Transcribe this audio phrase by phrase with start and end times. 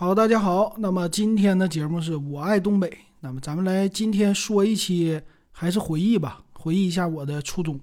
[0.00, 0.76] 好，大家好。
[0.78, 2.98] 那么今天的节目是我爱东北。
[3.18, 7.80] 那么咱们来今天说一期还是回忆吧，回忆一下我的初中。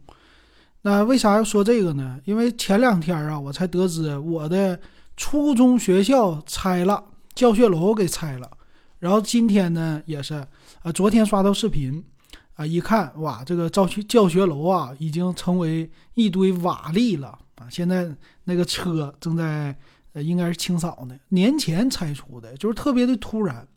[0.84, 2.18] 那为啥要说这个呢？
[2.24, 4.80] 因为前两天啊，我才得知我的
[5.18, 8.50] 初中学校拆了，教学楼给拆了。
[9.00, 10.36] 然后今天呢，也是
[10.84, 12.02] 啊，昨天刷到视频
[12.54, 17.68] 啊，一看哇，这个教学教学楼啊，已经成为一堆瓦砾了啊。
[17.70, 18.10] 现在
[18.46, 19.76] 那个车正在。
[20.16, 23.68] 呃，应该是清扫呢，年前拆除的，就是特别的突然。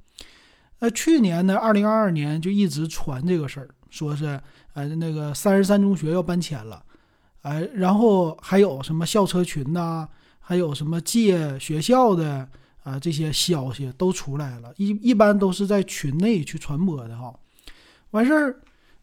[0.78, 4.40] 呃，去年呢，二零二二年就一直传这个事儿，说是
[4.74, 6.80] 呃那个三十三中学要搬迁了，
[7.42, 10.06] 哎，然后还有什么校车群呐，
[10.38, 12.48] 还有什么借学校的
[12.84, 17.34] 啊这些消息都出来了，一一般都是在群内去传播的哈。
[18.12, 18.60] 完事儿，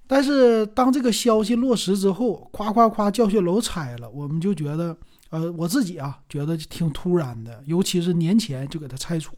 [0.08, 4.96] 但是当这个消息落实之后，夸夸夸教学楼拆了，我们就觉得。
[5.36, 9.36] 呃，我自己啊觉得挺突然的，尤其是年前就给它拆除，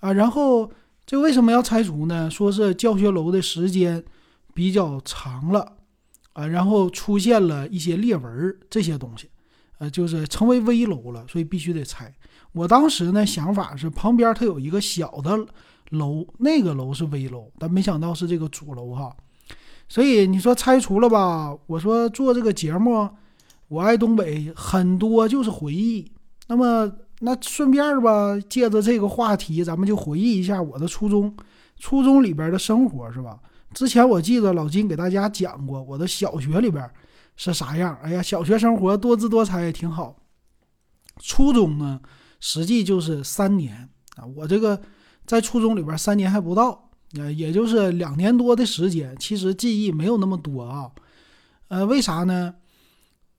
[0.00, 0.68] 啊，然后
[1.06, 2.28] 这为什么要拆除呢？
[2.28, 4.04] 说是教学楼的时间
[4.54, 5.76] 比较长了，
[6.32, 9.30] 啊，然后出现了一些裂纹这些东西，
[9.78, 12.12] 呃，就是成为危楼了，所以必须得拆。
[12.50, 15.46] 我当时呢想法是旁边它有一个小的
[15.90, 19.16] 楼，那个楼是危楼，但没想到是这个主楼哈，
[19.88, 21.56] 所以你说拆除了吧？
[21.68, 23.08] 我说做这个节目。
[23.68, 26.10] 我爱东北，很多就是回忆。
[26.46, 31.36] 那么，那顺便吧，借着这个话题，咱们就回忆一下我的初中，
[31.78, 33.38] 初中里边的生活，是吧？
[33.74, 36.90] 之前我记得老金给大家讲过我的小学里边
[37.36, 37.98] 是啥样。
[38.02, 40.16] 哎呀，小学生活多姿多彩，也挺好。
[41.20, 42.00] 初中呢，
[42.40, 44.24] 实际就是三年啊。
[44.34, 44.80] 我这个
[45.26, 49.14] 在初中里边三年还不到，呃，也就是两年多的时间。
[49.20, 50.90] 其实记忆没有那么多啊。
[51.68, 52.54] 呃，为啥呢？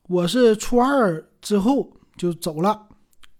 [0.09, 2.87] 我是初二之后就走了，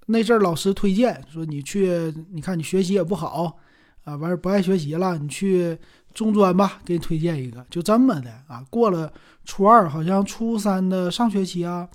[0.06, 3.58] 那阵儿老师推荐说你去，你看你学习也不好
[4.04, 5.76] 啊，完不爱学习了，你去
[6.14, 8.64] 中专吧，给你推荐一个，就这么的啊。
[8.70, 9.12] 过了
[9.46, 11.90] 初二，好像初三的上学期啊，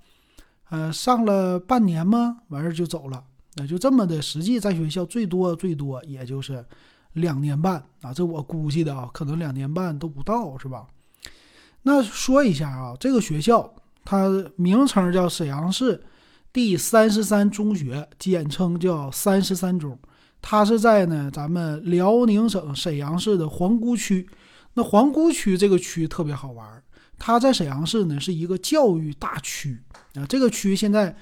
[0.70, 2.38] 呃，上了半年吗？
[2.48, 3.22] 完事儿就走了，
[3.54, 4.20] 那就这么的。
[4.20, 6.66] 实际在学校最多最多也就是
[7.12, 10.84] 两年半啊，这我估计的啊，可能两年半都不到，是吧？
[11.82, 13.72] 那说一下啊，这个学校。
[14.04, 16.04] 它名称叫沈阳市
[16.52, 19.98] 第三十三中学，简称叫三十三中。
[20.42, 24.28] 它是在呢咱们辽宁省沈阳市的皇姑区。
[24.74, 26.82] 那皇姑区这个区特别好玩，
[27.18, 29.80] 它在沈阳市呢是一个教育大区
[30.14, 30.26] 啊。
[30.28, 31.16] 这个区现在，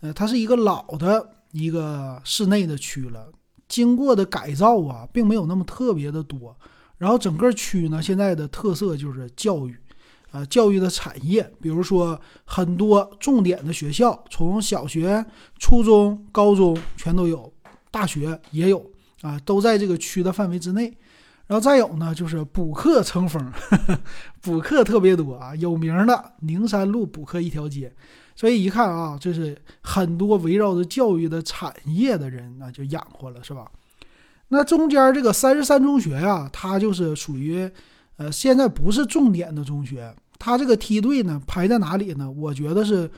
[0.00, 3.30] 呃，它是一个老的一个市内的区了，
[3.68, 6.56] 经过的改造啊，并没有那么特别的多。
[6.96, 9.76] 然后整个区呢，现在的特色就是教育。
[10.32, 15.22] 啊，教育的产业，比如说很多重点的学校，从小学、
[15.58, 17.52] 初中、高中全都有，
[17.90, 20.96] 大学也有啊，都在这个区的范围之内。
[21.46, 23.52] 然后再有呢，就是补课成风，
[24.40, 27.92] 补课特别多啊，有名的宁山路补课一条街。
[28.34, 33.70] 所以一看啊，这是很多围绕着教育的产业的人那就养活了，是吧？
[34.48, 37.70] 那中间这个三十三中学呀，它就是属于。
[38.18, 40.14] 呃，现在不是重点的中学，
[40.44, 42.28] 它这个梯队呢排在哪里呢？
[42.28, 43.08] 我觉得是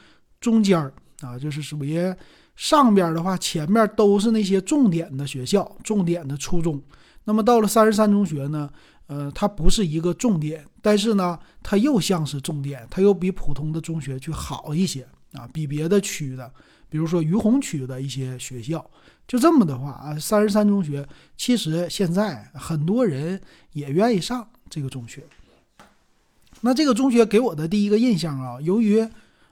[0.42, 0.92] 中间儿
[1.22, 2.14] 啊，就是属于
[2.54, 6.78] 上边的话，前面都是那些重点的学校、重点的初中。
[7.24, 8.68] 那么到了三十三中学呢，
[9.06, 16.52] 呃，它不是一个重点，但是呢，它又像是重点，它又比普通的中学去好一些啊，比别的区的，
[16.90, 18.84] 比如说于洪区的一些学校。
[19.26, 21.08] 就这么的话啊，三十三中学
[21.38, 23.40] 其实现在很多人
[23.72, 24.46] 也愿意上。
[24.70, 25.22] 这个中学，
[26.66, 29.06] 那这个中学给我的第一个印象啊，由于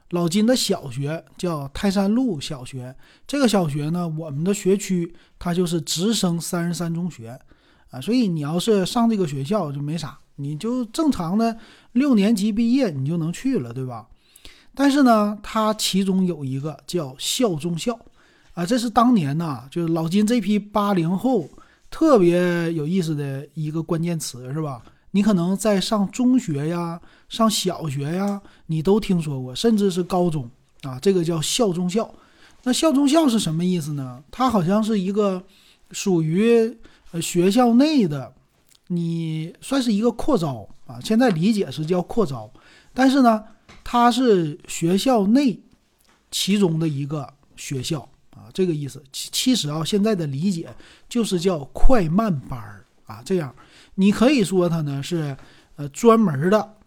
[0.09, 2.95] 老金的小学叫泰山路小学，
[3.27, 7.39] 这个小学呢，我们的学区它就是直升三十三中学
[7.91, 11.55] 啊，所以你要是上这个学校就没啥，你就正常的
[11.91, 14.07] 六年级毕业你就能去了，对吧？
[14.73, 17.99] 但是呢，它其中有一个叫校中校
[18.55, 21.47] 啊，这是当年呐，就是老金这批八零后
[21.91, 24.81] 特别有意思的一个关键词，是吧？
[25.15, 26.99] 你可能在上中学呀、
[27.29, 30.49] 上小学呀，你都听说过，甚至是高中
[30.81, 32.13] 啊，这个叫校中校。
[32.63, 34.23] 那校中校是什么意思呢？
[34.31, 35.43] 它好像是一个
[35.91, 36.75] 属于
[37.11, 38.33] 呃学校内的，
[38.87, 40.99] 你算是一个扩招啊。
[40.99, 42.51] 现在理解是叫扩招，
[42.91, 43.43] 但是呢，
[43.83, 45.59] 它是学校内
[46.31, 47.99] 其中的一个学校
[48.31, 49.03] 啊，这个意思。
[49.11, 50.73] 其其实啊，现在的理解
[51.07, 53.53] 就是叫快慢班儿啊，这样。
[53.95, 55.35] 你可以说它呢是，
[55.75, 56.77] 呃，专门的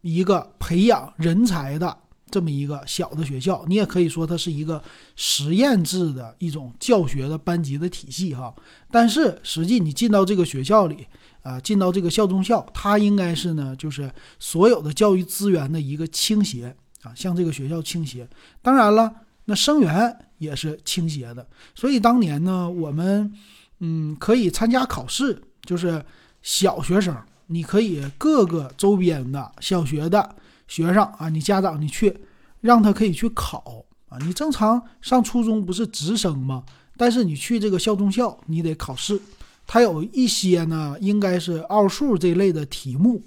[0.00, 1.96] 一个培养人才的
[2.30, 4.82] 这么一个小的学校，你也可以说它是一个
[5.16, 8.54] 实验制的一种教学的班级的体系哈。
[8.90, 11.06] 但是实际你进到这个学校里
[11.42, 18.28] 啊，进到这个校中校，它应该是呢，就是所有的教育资源的一个倾斜啊，向这个学校倾斜。
[18.62, 19.12] 当然了，
[19.46, 21.46] 那生源也是倾斜的。
[21.74, 23.32] 所以当年呢，我们
[23.80, 26.04] 嗯可以参加考试，就是
[26.42, 27.16] 小学生，
[27.46, 30.36] 你可以各个周边的小学的。
[30.66, 32.16] 学生啊，你家长你去，
[32.60, 34.16] 让他可以去考啊。
[34.20, 36.62] 你正常上初中不是直升吗？
[36.96, 39.20] 但是你去这个校中校，你得考试。
[39.66, 43.20] 他有一些呢，应该是奥数这类的题目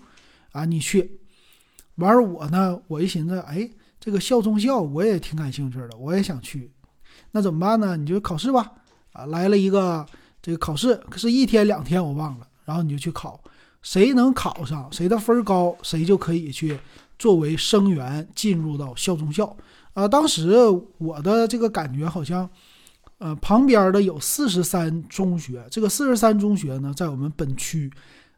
[0.54, 1.20] 啊，你去。
[1.96, 3.70] 完了我呢，我一寻思，哎，
[4.00, 6.72] 这个校中校我也挺感兴趣的，我也想去。
[7.32, 7.98] 那怎么办呢？
[7.98, 8.72] 你就考试吧。
[9.12, 10.06] 啊，来了一个
[10.42, 12.48] 这个考试，可是一天两天我忘了。
[12.66, 13.40] 然后你就去考，
[13.82, 16.80] 谁能考上，谁的分高，谁就可以去。
[17.20, 19.56] 作为生源进入到校中校，
[19.94, 20.52] 啊，当时
[20.98, 22.50] 我的这个感觉好像，
[23.20, 27.90] 呃，旁边的有四十三中学，这个四十三中学呢，在我们本区，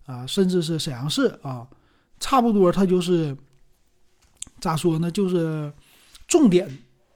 [0.06, 1.66] 啊，甚至是沈阳市啊，
[2.20, 3.36] 差不多它就是
[4.60, 5.72] 咋说呢，就是
[6.28, 6.70] 重点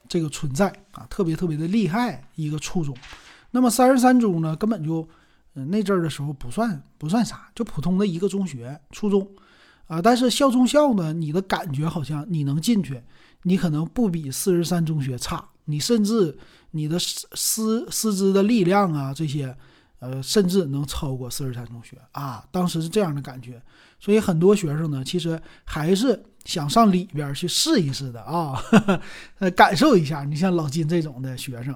[0.08, 2.96] 这个存在啊，特别特别的厉害一个初中。
[3.52, 5.08] 那么三十三中呢，根本就，
[5.66, 9.28] 那阵儿的时候不算不算啥，就普通的一个中学，初中。
[9.88, 13.02] 啊，但是校中校呢，你的感觉好像你能进去，
[13.42, 16.38] 你可能不比四十三中学差，你甚至
[16.70, 19.58] 你的师师师资的力量啊，这些，
[19.98, 22.46] 呃，甚至能超过四十三中学啊。
[22.52, 23.60] 当时是这样的感觉，
[24.00, 28.62] 所以很多学生呢，其实还是想上里边去试一试的啊，
[29.40, 30.24] 呃，感受一下。
[30.24, 31.76] 你像老金这种的学生，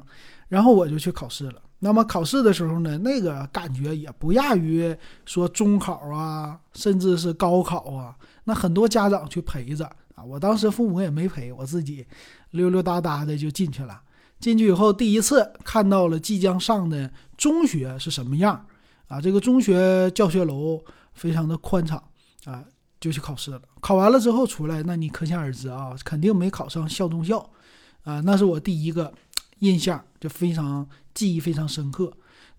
[0.50, 1.60] 然后我就去考试了。
[1.84, 4.96] 那么考试的时候呢，那个感觉也不亚于
[5.26, 8.16] 说中考啊，甚至是高考啊。
[8.46, 9.86] 那很多家长去陪着
[10.16, 12.06] 啊，我当时父母也没陪，我自己
[12.52, 14.02] 溜溜达达的就进去了。
[14.40, 18.66] 进去以后，第一次看到了即将上的中学是什么样
[19.10, 19.20] 啊？
[19.20, 20.82] 这个中学教学楼
[21.14, 22.02] 非常的宽敞
[22.46, 22.64] 啊，
[23.02, 23.62] 就去考试了。
[23.82, 27.50] 考完了之后出来，那你可想而知啊，肯定没考上校中校
[28.04, 28.22] 啊。
[28.22, 29.14] 那是我第一个
[29.64, 30.88] 印象，就非常。
[31.14, 32.12] 记忆非常深刻。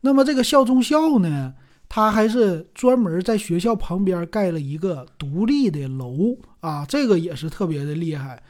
[0.02, 1.54] 那么这个校中校呢，
[1.88, 8.40] 它还是专门在学校旁边盖了一个独立的楼啊，这个也是特别的厉害。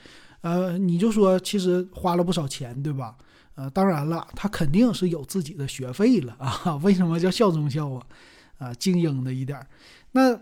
[0.42, 3.16] 呃，你就说其实花了不少钱，对吧？
[3.54, 6.76] 呃，当然了，他肯定是有自己的学费了啊。
[6.84, 8.02] 为什么叫校中校啊？
[8.58, 9.58] 啊，精英的一点。
[10.12, 10.38] 那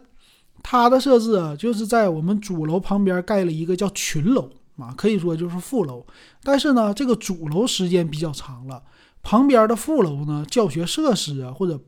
[0.60, 4.50] 它的设置啊，就是在我们主楼旁边盖了一个叫群楼
[4.82, 6.04] 啊，可以说就是副楼。
[6.42, 8.82] 但是呢，这个主楼时间比较长了。
[9.22, 11.80] 旁边的副楼呢，教学设施啊，或者，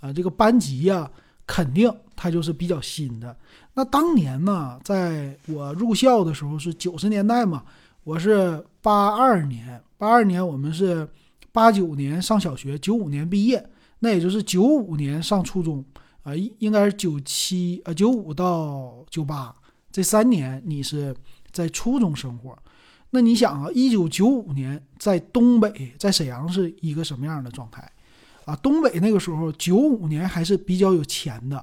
[0.00, 1.10] 呃，这个班级呀，
[1.46, 3.34] 肯定它就是比较新的。
[3.72, 7.64] 那当年呢，在我入校的时候是九十年代嘛，
[8.04, 11.08] 我是八二年，八二年我们是
[11.50, 13.66] 八九年上小学，九五年毕业，
[14.00, 15.82] 那也就是九五年上初中
[16.24, 19.54] 啊，应该是九七呃九五到九八
[19.90, 21.16] 这三年，你是
[21.52, 22.56] 在初中生活。
[23.14, 27.92] 那你想啊，一九九五年在东北，在沈阳是一个什么样的状态
[28.46, 28.56] 啊？
[28.56, 31.62] 东北那个时候九五年还是比较有钱的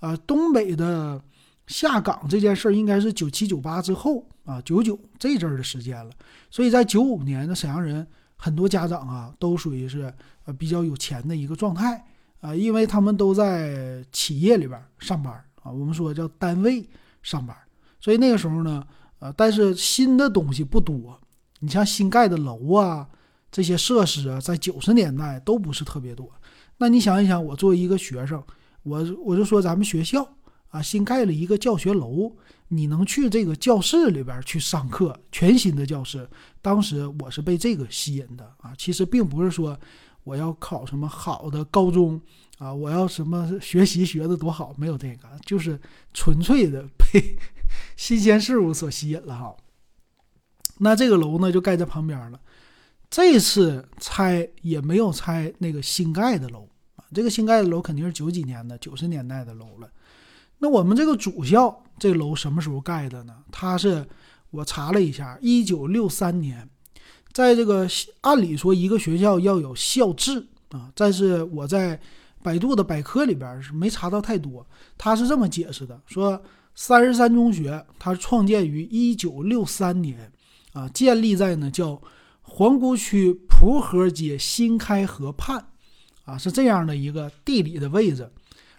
[0.00, 0.16] 啊。
[0.26, 1.22] 东北的
[1.66, 6.10] 下岗这件事儿应该是九七九八之后啊，九九这阵儿的时间了。
[6.50, 8.06] 所以在九五年的沈阳人
[8.36, 10.10] 很多家长啊，都属于是
[10.46, 12.02] 呃比较有钱的一个状态
[12.40, 16.88] 啊，因为他们都在企业里边上班啊，我们说叫单位
[17.22, 17.54] 上班。
[18.00, 18.82] 所以那个时候呢。
[19.18, 21.18] 啊，但是新的东西不多，
[21.60, 23.08] 你像新盖的楼啊，
[23.50, 26.30] 这些设施啊，在九十年代都不是特别多。
[26.78, 28.42] 那你想一想，我作为一个学生，
[28.82, 30.28] 我我就说咱们学校
[30.68, 32.30] 啊，新盖了一个教学楼，
[32.68, 36.28] 你能去这个教室里边去上课，全新的教室。
[36.60, 39.78] 当时我是被这个吸引的啊，其实并不是说
[40.24, 42.20] 我要考什么好的高中
[42.58, 45.80] 啊，我要什么学习学的多好，没有这个，就是
[46.12, 47.38] 纯粹的被。
[47.96, 49.56] 新鲜事物所吸引了哈，
[50.78, 52.40] 那这个楼呢就盖在旁边了。
[53.08, 59.88] 这次拆也没有拆那个新盖的楼啊，这个新盖的楼肯定是九几年的、九十年代的楼了。
[60.58, 63.36] 那我们这个主校这楼什么时候盖的呢？
[63.52, 64.04] 它是
[64.50, 66.68] 我查了一下，一九六三年。
[67.32, 67.86] 在这个
[68.22, 71.98] 按理说一个学校要有校制啊，但是我在
[72.42, 74.66] 百度的百科里边是没查到太多。
[74.98, 76.42] 他是这么解释的，说。
[76.76, 80.30] 三十三中学，它创建于一九六三年，
[80.74, 82.00] 啊，建立在呢叫
[82.42, 85.66] 皇姑区蒲河街新开河畔，
[86.26, 88.30] 啊，是这样的一个地理的位置。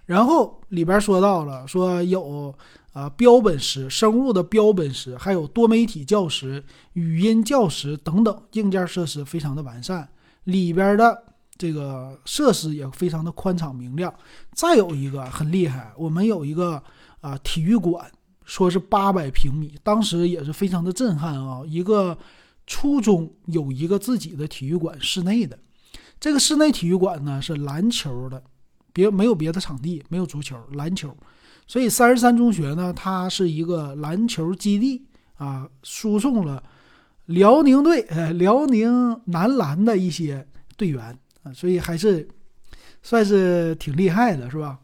[0.05, 2.53] 然后里边说到了，说有
[2.93, 6.63] 啊标本室、生物的标本室，还有多媒体教室、
[6.93, 10.07] 语音教室等等，硬件设施非常的完善，
[10.45, 11.23] 里边的
[11.57, 14.13] 这个设施也非常的宽敞明亮。
[14.53, 16.81] 再有一个很厉害，我们有一个
[17.27, 18.09] 啊体育馆，
[18.45, 22.17] 说是八百平米，当时也是非常的震撼啊，一个
[22.65, 25.59] 初中有一个自己的体育馆，室内的。
[26.19, 28.41] 这个室内体育馆呢是篮球的，
[28.93, 31.15] 别没有别的场地，没有足球，篮球。
[31.67, 35.05] 所以三十三中学呢，它是一个篮球基地
[35.35, 36.63] 啊，输送了
[37.25, 38.01] 辽宁队、
[38.33, 42.25] 辽宁男篮的一些队员啊，所以还是
[43.03, 44.79] 算是挺厉害的，是吧？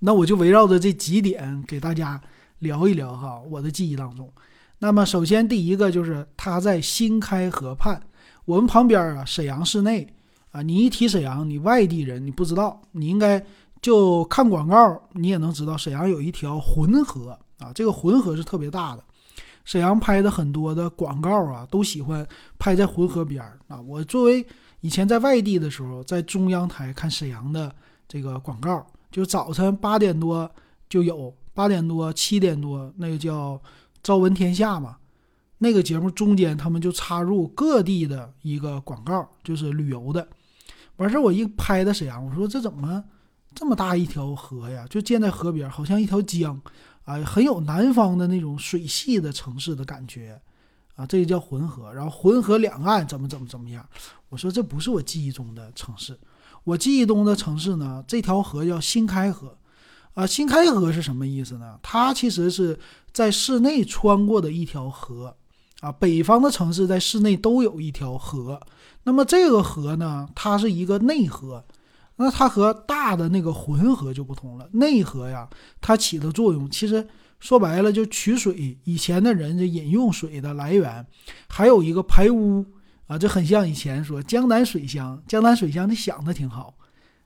[0.00, 2.20] 那我就围绕着这几点给大家
[2.60, 4.30] 聊一聊哈，我的记忆当中。
[4.78, 8.00] 那么首先第一个就是它在新开河畔。
[8.44, 10.06] 我们旁边啊，沈阳市内
[10.52, 13.44] 啊，你一提沈阳，你外地人你不知道，你应该
[13.82, 19.04] 就看广告，你也能知道沈阳有一条浑河啊，这个浑河是特别大的。
[19.64, 22.26] 沈阳拍的很多的广告啊，都喜欢
[22.58, 23.78] 拍在浑河边儿啊。
[23.82, 24.46] 我作为
[24.80, 27.70] 以前在外地的时候，在中央台看沈阳的
[28.08, 30.50] 这个广告，就早晨八点多
[30.88, 33.54] 就有，八点多七点多那个叫
[34.02, 34.96] 《朝闻天下》嘛。
[35.60, 40.28] 那个节目中间，他们就插入各地的一个广告，就是旅游的。
[40.98, 43.02] 完事，我一拍的沈阳，我说这怎么
[43.54, 44.86] 这么大一条河呀？
[44.88, 46.60] 就建在河边，好像一条江
[47.04, 50.40] 啊，很有南方的那种水系的城市的感觉
[50.94, 51.04] 啊。
[51.04, 53.84] 这个叫浑河，然后浑河两岸怎么怎么怎么样？
[54.28, 56.16] 我说这不是我记忆中的城市，
[56.68, 59.56] 我记忆中的城市呢，这条河叫新开河
[60.12, 60.26] 啊。
[60.26, 61.78] 新开河是什么意思呢？
[61.82, 62.78] 它其实是
[63.10, 65.34] 在市内穿过的一条河。
[65.80, 68.60] 啊，北方的城市在市内都有一条河，
[69.04, 71.64] 那么这个河呢，它是一个内河，
[72.16, 74.68] 那它和大的那个浑河就不同了。
[74.72, 75.48] 内河呀，
[75.80, 77.06] 它起的作用其实
[77.38, 81.06] 说白了就取水，以前的人这饮用水的来源，
[81.48, 82.66] 还有一个排污
[83.08, 86.78] 啊，这很像以前说江南水乡，江南水乡你想的挺好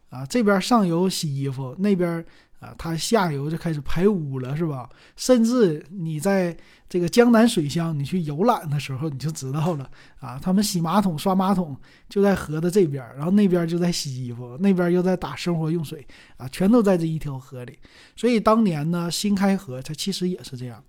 [0.08, 2.24] 啊，这边上游洗衣服，那边。
[2.62, 4.88] 啊，它下游就开始排污了，是吧？
[5.16, 6.56] 甚至你在
[6.88, 10.38] 这个江南水乡，你去游览的时候，你就知道了啊。
[10.40, 11.76] 他们洗马桶、刷马桶
[12.08, 17.76] 就在河的这边，然后那边就在洗衣服，那边又在打生活用水啊，全都在这一条河里。
[18.14, 20.80] 所以当年呢，新开河它其实也是这样。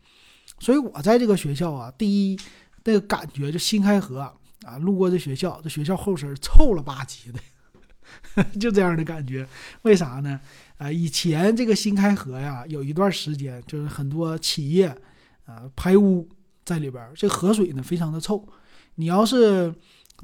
[0.60, 2.40] 所以我在这个学校啊，第一
[2.84, 4.32] 那个感觉就新开河，
[4.66, 7.40] 啊路过这学校，这学校后身臭了吧唧的。
[8.60, 9.48] 就这样的感觉，
[9.84, 10.40] 为啥呢？
[10.78, 14.88] 啊，以前这个新开河呀，有一段时间就是很多企业
[15.46, 16.28] 啊排污
[16.64, 18.48] 在里边，这河水呢非常的臭。
[18.96, 19.74] 你要是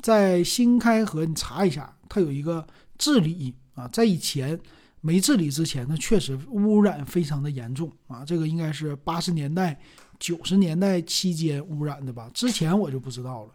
[0.03, 2.67] 在新开河，你查一下，它有一个
[2.97, 4.59] 治理啊，在以前
[5.01, 8.23] 没治理之前，呢确实污染非常的严重啊。
[8.23, 9.79] 这个应该是八十年代、
[10.19, 12.29] 九十年代期间污染的吧？
[12.33, 13.53] 之前我就不知道了。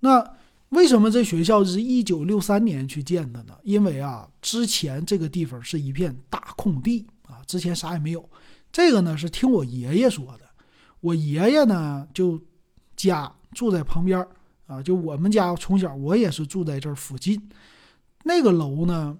[0.00, 0.34] 那。
[0.70, 3.56] 为什么这学校是一九六三年去建的呢？
[3.62, 8.28] 因为啊，之前这个地方是一片大空地啊，之前啥也没有。
[8.72, 10.40] 这个呢是听我爷爷说的，
[10.98, 12.42] 我爷爷呢就
[12.96, 14.26] 家住在旁边
[14.66, 17.40] 啊，就我们家从小我也是住在这附近。
[18.24, 19.16] 那个楼呢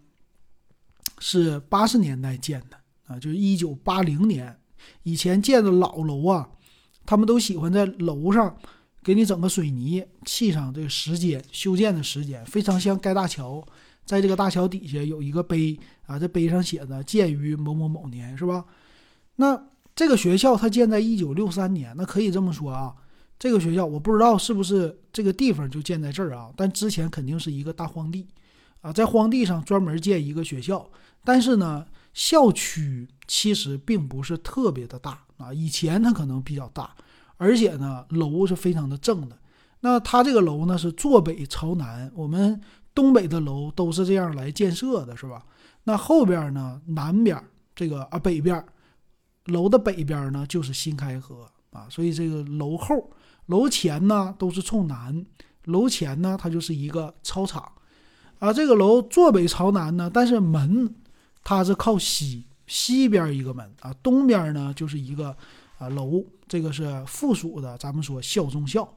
[1.20, 2.76] 是八十年代建的
[3.06, 4.58] 啊，就是一九八零年
[5.04, 6.48] 以前建的老楼啊，
[7.06, 8.56] 他们都喜欢在楼上。
[9.04, 13.62] 给你整个水泥砌上这个时间修建的时间，非常像盖大桥，
[14.06, 18.64] 在这个大桥底下有一个碑啊，这碑上写的建于某某某年，是吧？
[19.36, 19.62] 那
[19.94, 22.94] 这个学校它建在一九六三年，那可以这么说啊，
[23.38, 28.26] 这个学校我不知道是不是这个地方就建在这儿啊，但之前肯定是一个大荒地
[28.80, 30.90] 啊，在荒地上专门建一个学校，
[31.22, 36.96] 但是呢，校区其实并不是特别的大啊，以前它可能比较大。
[37.36, 39.36] 而且呢，楼是非常的正的。
[39.80, 42.58] 那它这个楼呢是坐北朝南，我们
[42.94, 45.44] 东北的楼都是这样来建设的，是吧？
[45.84, 47.38] 那后边呢，南边
[47.74, 48.64] 这个啊北边，
[49.46, 53.10] 楼的北边呢就是新开河啊，所以这个楼后、
[53.46, 55.26] 楼前呢都是冲南，
[55.64, 57.70] 楼前呢它就是一个操场
[58.38, 58.52] 啊。
[58.52, 60.94] 这个楼坐北朝南呢，但是门
[61.42, 65.36] 它是靠西，西边一个门啊，东边呢就是一个。
[65.78, 68.88] 啊，楼这个是附属的，咱们说校中校。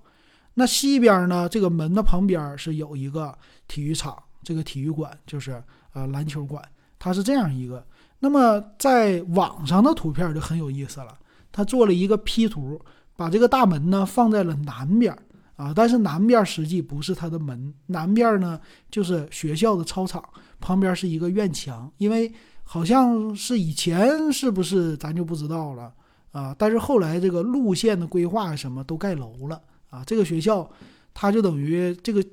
[0.54, 6.64] 那西边呢，这个门的旁边是有一个体育场，这个体育馆就是呃篮球馆，
[6.98, 7.86] 它是这样一个。
[8.20, 11.18] 那么在网上的图片就很有意思了，
[11.52, 12.80] 他做了一个 P 图，
[13.16, 15.18] 把这个大门呢放在了南边
[15.56, 20.24] 啊，但是南边实际不是他的门，南边呢就是学校的操场，
[20.60, 22.32] 旁边是一个院墙，因为。
[22.70, 25.90] 好像是以前是不是咱就不知道了
[26.32, 26.56] 啊？
[26.58, 30.04] 但是后来这个路线的规划什么都盖楼了啊。
[30.06, 30.70] 这个学校
[31.14, 32.24] 它就等于这个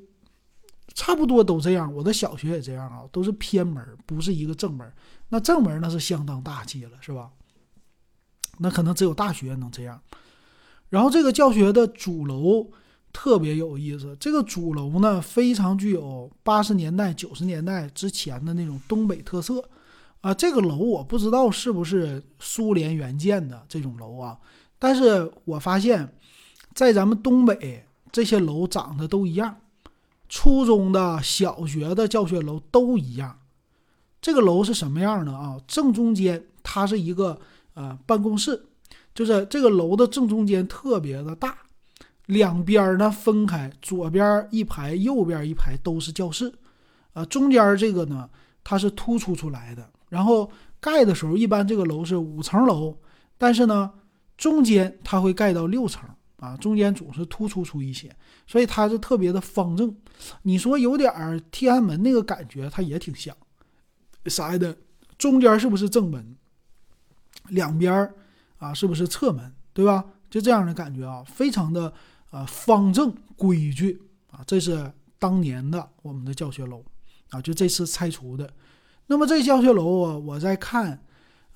[0.94, 1.92] 差不多都这样。
[1.94, 4.90] 我的小学也这样啊，都是偏门，不是一个正门。
[5.28, 7.30] 那正门那是相当大气了，是吧？
[8.58, 10.00] 那可能只有大学能这样。
[10.90, 12.70] 然后这个教学的主楼
[13.12, 19.68] 特别有意思，这个主楼呢非常具有八十年代、九十年代之前的那种东北特色。
[20.24, 24.38] 啊，这个楼我不知道是不是苏联原建的这种楼啊，
[24.78, 26.16] 但是我发现，
[26.72, 29.54] 在咱们东北这些楼长得都一样，
[30.26, 33.38] 初中的小学的教学楼都一样。
[34.22, 35.60] 这个楼是什么样的啊？
[35.68, 37.38] 正中间它是一个
[37.74, 38.64] 呃办公室，
[39.14, 41.58] 就是这个楼的正中间特别的大，
[42.24, 46.50] 两边呢分开，左边一排，右边一排都是教室，
[47.12, 48.30] 啊，中间这个呢
[48.62, 49.90] 它是突出出来的。
[50.14, 52.96] 然后盖的时候，一般这个楼是五层楼，
[53.36, 53.90] 但是呢，
[54.36, 58.14] 中间它会盖到六层啊，中间总是突出出一些，
[58.46, 59.92] 所以它是特别的方正。
[60.42, 63.36] 你说有点儿天安门那个感觉，它也挺像。
[64.26, 64.76] 啥的？
[65.18, 66.36] 中间是不是正门？
[67.48, 68.08] 两边
[68.58, 69.52] 啊，是不是侧门？
[69.72, 70.04] 对吧？
[70.30, 71.92] 就这样的感觉啊，非常的
[72.30, 74.44] 啊方正规矩啊。
[74.46, 76.84] 这是当年的我们的教学楼
[77.30, 78.48] 啊，就这次拆除的。
[79.06, 81.04] 那么这教学楼啊，我在看，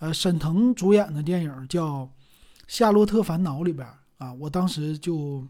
[0.00, 2.02] 呃，沈腾主演的电影叫
[2.67, 3.88] 《夏洛特烦恼》里边
[4.19, 5.47] 啊，我当时就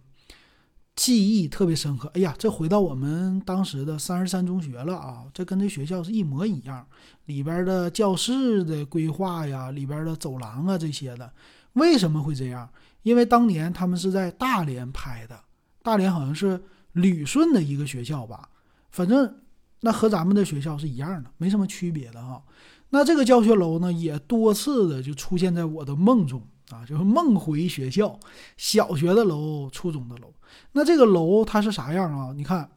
[0.95, 2.09] 记忆特别深刻。
[2.15, 6.87] 哎呀，这回到我们当时的三十三中学了啊，这跟这学校是一模一样，
[7.27, 11.33] 里边的教室的规划呀，里边的走廊啊这些的，
[11.73, 12.71] 为什么会这样？
[13.03, 15.41] 因为当年他们是在大连拍的，
[15.83, 16.63] 大连好像是
[16.93, 18.49] 旅顺的一个学校吧，
[18.93, 19.41] 反正。
[19.81, 22.43] 那和咱们的学校是一样的，没什么区别的哈。
[22.91, 28.19] 那这个教学楼呢，也多次的就出现在我的梦中啊，就是梦回学校，
[28.57, 30.33] 小学的楼、初中的楼。
[30.73, 32.33] 那这个楼它是啥样啊？
[32.35, 32.71] 你看，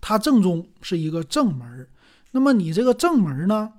[0.00, 1.88] 它正中是一个正门
[2.30, 3.72] 那么你这个正门呢，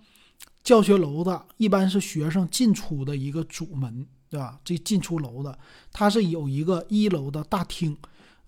[0.63, 4.60] 教学楼的一般是学生进出的一个主门，对吧？
[4.65, 5.58] 这进出楼的，
[5.93, 7.95] 它是有一个一楼的大厅，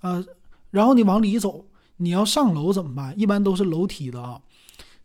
[0.01, 0.25] 呃，
[0.71, 1.65] 然后你往里走。
[2.03, 3.17] 你要上楼怎么办？
[3.17, 4.41] 一般都是楼梯的啊，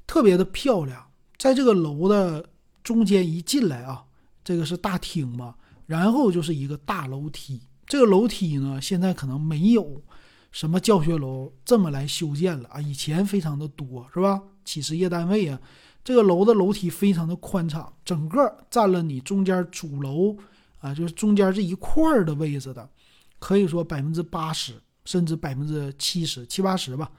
[0.07, 1.07] 特别的漂亮。
[1.37, 2.45] 在这个楼的
[2.83, 4.05] 中间一进来啊，
[4.43, 5.55] 这个是大厅嘛，
[5.87, 7.61] 然后就是一个大楼梯。
[7.87, 10.03] 这个楼梯呢，现在可能没有
[10.51, 14.43] 什么教学楼这么来修建了啊，以前非常的多，是吧？
[14.65, 15.59] 企事业单位啊，
[16.03, 20.37] 这个楼的楼梯非常的宽敞，整个占了你中间主楼
[20.81, 22.91] 啊，就是中间这一块儿的位置的，
[23.39, 24.75] 可以说百分之八十。
[25.09, 27.11] 甚至百分之七十七八十吧，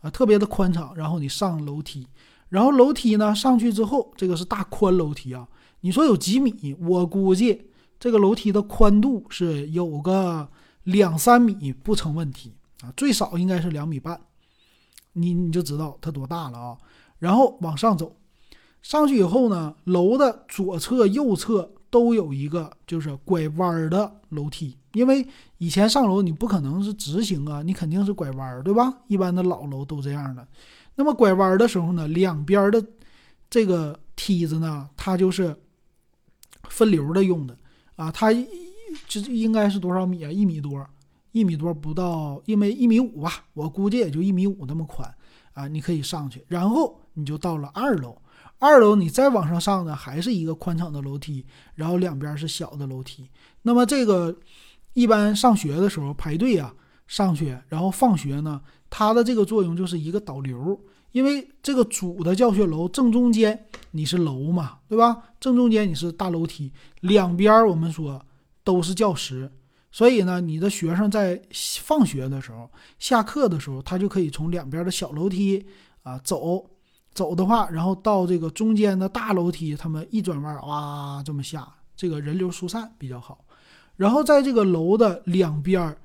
[0.00, 0.96] 啊，特别的宽敞。
[0.96, 2.06] 然后你上楼梯，
[2.48, 5.46] 然后楼梯呢上去之后，这个是大宽楼梯啊。
[5.80, 6.74] 你说有几米？
[6.80, 7.66] 我估计
[8.00, 10.48] 这个楼梯的宽度是有个
[10.84, 14.18] 两三米不成问题啊，最少应该是两米半。
[15.12, 16.78] 你你就知道它多大了啊。
[17.18, 18.16] 然后往上走，
[18.80, 24.76] 上去以后呢，楼的左侧、右侧都有一个就是拐弯儿的楼梯。
[24.94, 25.24] 因为
[25.58, 28.92] 以前上楼你不可能是直行啊，你肯定是拐弯儿，对吧？
[29.06, 30.44] 一般的老楼都这样的。
[30.96, 32.84] 那么拐弯儿的时候呢，两边的
[33.48, 35.56] 这个梯子呢，它就是
[36.68, 37.56] 分流的用的
[37.94, 38.10] 啊。
[38.10, 38.32] 它
[39.06, 40.32] 就是应该是多少米啊？
[40.32, 40.84] 一米多，
[41.30, 45.08] 一米多不到，因为一米五吧，我估计也就一米五那么宽
[45.52, 45.68] 啊。
[45.68, 48.20] 你可以上去，然后你就到了二楼。
[48.64, 53.28] 二楼你再往上上呢，还是一个宽敞的楼梯，然后两边是小的楼梯。
[53.62, 54.36] 那么这个。
[54.96, 56.72] 一般上学的时候排队啊，
[57.08, 65.20] 上去，然后放学呢，它的这个作用就是一个导流，因为这个主的教学楼正中间你是楼嘛，对吧？
[65.40, 68.24] 正中间你是大楼梯，两边我们说
[68.62, 69.50] 都是教室，
[69.90, 71.42] 所以呢，你的学生在
[71.82, 75.66] 放学的时候、下课的时候，他就可以从两边的小楼梯
[76.04, 76.64] 啊走，
[77.14, 83.44] 走的话，然后到这个中间的大楼梯，他们一转弯，哇，这么下，这个人流疏散比较好。
[83.96, 85.96] 然后在这个楼的两边儿，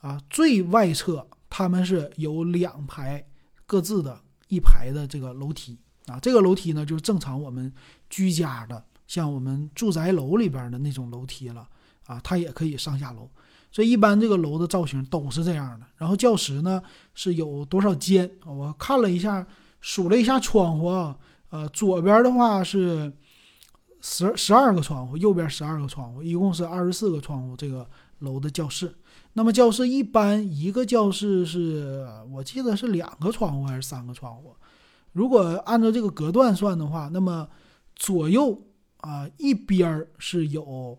[0.00, 3.26] 啊，最外侧他们是有两排
[3.64, 6.20] 各自的一排的这个楼梯啊。
[6.20, 7.72] 这个楼梯呢，就是正常我们
[8.10, 11.66] 居家的，像我们住宅楼里边的那种楼梯了
[12.06, 12.20] 啊。
[12.22, 13.26] 它也可以上下楼，
[13.72, 15.86] 所以一般这个楼的造型都是这样的。
[15.96, 16.82] 然后教室呢
[17.14, 18.30] 是有多少间？
[18.44, 19.46] 我看了一下，
[19.80, 21.16] 数了一下窗户啊，
[21.50, 23.12] 呃，左边的话是。
[24.02, 27.54] 十十二个窗户，右边十二个窗户，一共是二十四个窗户。
[27.54, 27.86] 这个
[28.20, 28.94] 楼的教室，
[29.34, 34.56] 那么教室一般一个教室是我记得是两个窗户还是三个窗户？
[35.12, 37.46] 如果按照这个隔断算的话，那么
[37.94, 38.58] 左右
[39.00, 40.98] 啊一边是有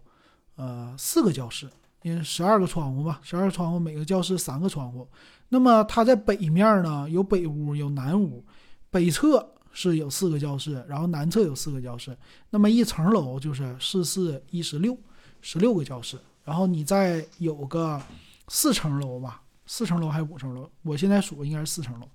[0.57, 1.67] 呃四个教室，
[2.03, 5.07] 因为十二个窗户吧，十二个窗户每个教室三个窗户。
[5.49, 8.45] 那么它在北面呢有北屋有南屋，
[8.91, 12.15] 北侧是有四个教室，然后南侧有四个教室。
[12.49, 14.95] 那么一层楼就是四四一十六，
[15.41, 16.19] 十六个教室。
[16.43, 18.01] 然后你再有个
[18.47, 20.69] 四层楼吧，四层楼还是五层楼？
[20.81, 22.07] 我现在数应该是四层楼，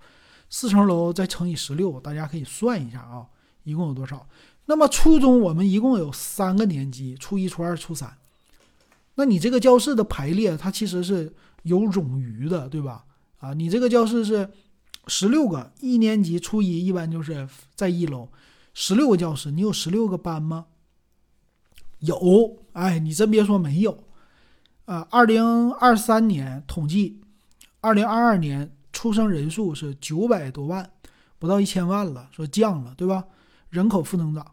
[0.51, 3.25] 四层楼再乘以十六，大家可以算一下啊，
[3.63, 4.29] 一共有多少？
[4.67, 8.13] 那么初中我们一共有三个年级，初一、初二、初三。
[9.15, 13.05] 那你这个教室的排列，它其实是有冗余的，对吧？
[13.39, 14.51] 啊，你这个教室是
[15.07, 18.29] 十六个，一年级初一一般就是在一楼，
[18.75, 20.67] 十六个教室，你有十六个班吗？
[22.01, 24.05] 有，哎，你真别说没有。
[24.85, 27.21] 啊，二零二三年统计，
[27.81, 30.89] 二零二二年出生人数是九百多万，
[31.39, 33.25] 不到一千万了，说降了，对吧？
[33.71, 34.47] 人口负增长，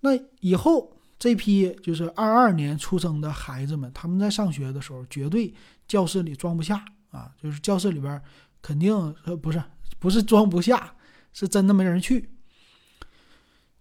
[0.00, 5.52] 那以后这批就是二二年出生的孩子们，他们在上学的时候，绝对
[5.86, 8.20] 教室里装不下啊，就是教室里边
[8.62, 8.94] 肯定
[9.26, 9.62] 呃不是
[10.04, 10.92] 不是装不下，
[11.32, 12.28] 是真的没人去。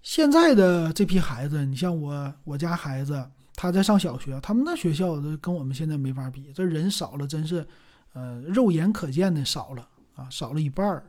[0.02, 3.30] 现在的这批孩子，你像我我家孩子。
[3.56, 7.66] 他在上小学，他们那学校的跟我们现在没法比，这人少了，真是，
[8.14, 11.06] 呃，肉眼可见的少了啊，少了一半儿。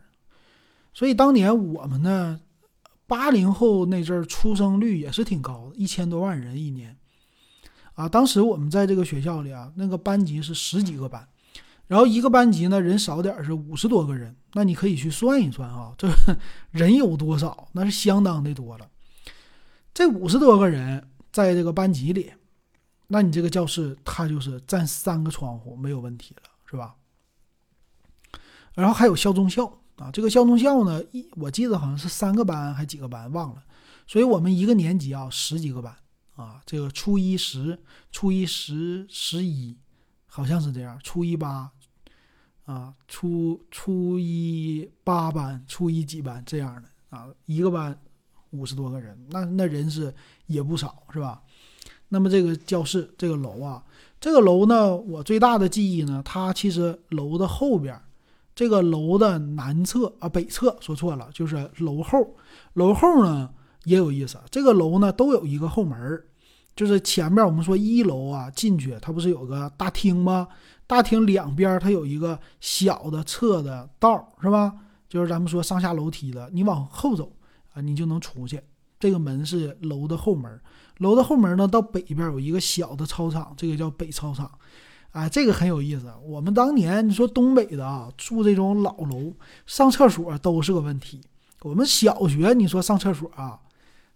[0.93, 2.39] 所以当年我们呢，
[3.07, 6.95] 八零后那阵儿出生率也是挺高的，一千多万人一年，
[7.95, 11.27] 啊，当时我们在这个学校里啊，那个班级是十几个班，
[11.87, 16.09] 然后一个班级呢人少点是五十多个人，那你可以去算一算啊，这
[16.73, 17.69] 人有多少？
[17.73, 18.89] 那是相当的多了。
[19.93, 21.11] 这五十多个人。
[21.35, 22.33] 在这个班级里，
[23.09, 26.95] 那你这个教室它就是占三个窗户没有问题了，是吧？
[28.75, 33.65] 然后还有校中校啊，这个校中校呢，一我记得好像是三个班还几个班忘了，
[34.07, 35.93] 所以我们一个年级啊十几个班
[36.37, 39.77] 啊，这个初一十、初一十、十一，
[40.27, 41.73] 好像是这样，初一八
[42.65, 47.99] 啊，初初一八班、初一几班这样的啊，一个班。
[48.51, 50.15] 五十多个人，那那人是
[50.47, 51.43] 也不少，是吧？
[52.09, 53.83] 那么这个教室这个楼啊，
[54.21, 58.01] 这个楼呢，我最大的记忆呢，它其实楼的后边，
[58.55, 62.37] 这个楼的南侧啊，北侧说错了，就是楼后。
[62.75, 63.51] 楼后呢
[63.87, 66.23] 也有意思，这个楼呢都有一个后门
[66.77, 70.47] 就是前面我们说一楼啊进去，它不是有个大厅吗？
[70.87, 74.73] 大厅两边它有一个小的侧的道，是吧？
[75.09, 77.33] 就是咱们说上下楼梯的，你往后走。
[77.73, 78.63] 啊，你就能出去。
[79.01, 80.61] 这个门是楼的后门，
[80.99, 84.49] 楼的后门呢，到北边有一个小的操场，这个叫北操场。
[85.11, 86.13] 啊，这个很有意思。
[86.25, 89.33] 我们当年你说东北的啊，住这种老楼，
[89.67, 91.21] 上厕所都是个问题。
[91.63, 93.59] 我们小学你说上厕所啊，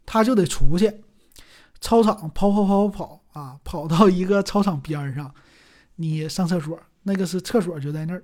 [0.06, 1.02] 他就得出去，
[1.80, 5.34] 操场跑跑跑跑跑啊，跑到一个操场边上，
[6.00, 8.22] 你上厕所，那个是厕所就在那儿，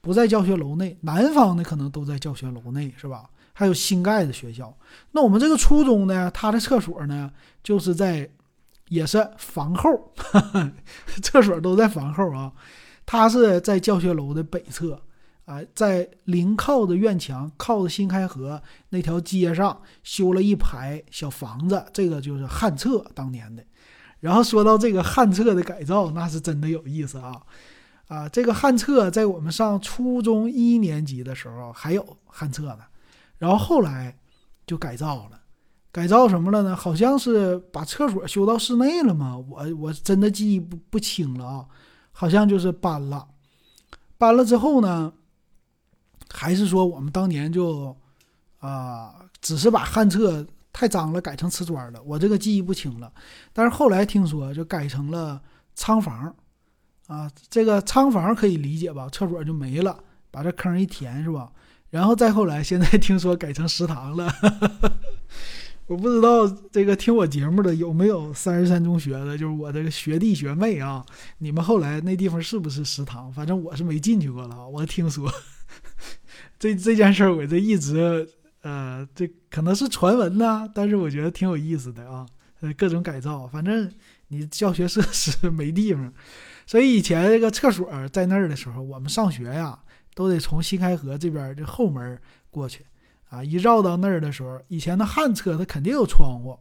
[0.00, 0.96] 不在教学楼内。
[1.00, 3.30] 南方的可能都在教学楼内，是吧？
[3.52, 4.76] 还有新盖的学校，
[5.10, 7.32] 那我们这个初中呢，它的厕所呢，
[7.62, 8.30] 就是在，
[8.88, 10.12] 也是房后，
[11.22, 12.52] 厕所都在房后啊。
[13.04, 15.02] 它是在教学楼的北侧，
[15.44, 23.64] 啊，在临靠的院墙，靠着新开河那条街上修了一排小房子，这个就是旱厕当年的。
[24.20, 27.40] 然后说到这个旱厕的改造，那是真的有意思啊，
[28.08, 32.80] 啊，这个旱厕在我们上初中一年级的时候还有旱厕呢。
[33.38, 34.18] 然后后来
[34.66, 35.40] 就改造了，
[35.92, 36.74] 改造什么了呢？
[36.74, 39.38] 好像是把厕所修到室内了吗？
[39.48, 41.66] 我我真的记忆不不清了啊，
[42.10, 43.28] 好像就是搬了，
[44.16, 45.12] 搬了之后呢，
[46.28, 47.96] 还是说我们当年就
[48.58, 50.44] 啊，只是把旱厕
[50.78, 53.12] 太脏了改成瓷砖了，我这个记忆不清了。
[53.52, 55.42] 但是后来听说就改成了
[55.74, 56.32] 仓房，
[57.08, 59.08] 啊，这个仓房可以理解吧？
[59.10, 59.98] 厕所就没了，
[60.30, 61.50] 把这坑一填是吧？
[61.90, 64.32] 然后再后来，现在听说改成食堂了，
[65.88, 71.04] 我不知道这个听我节目的有没有三十三中学的，就是我这个学弟学妹啊，
[71.38, 73.32] 你们后来那地方是不是食堂？
[73.32, 74.68] 反正我是没进去过了。
[74.68, 75.28] 我听说
[76.56, 78.28] 这这件事儿，我这一直
[78.62, 82.26] 呃，这可能是传闻呐，但是我觉得挺有意思的啊，
[82.76, 83.90] 各种改造，反正
[84.28, 86.12] 你教学设施没地方，
[86.66, 89.78] 所以以前这个厕所在那儿的时候，我们上学呀。
[90.14, 92.84] 都得从新开河这边这后门过去，
[93.28, 96.58] 啊，一绕到那儿的时候，以前的旱厕它肯定有窗户，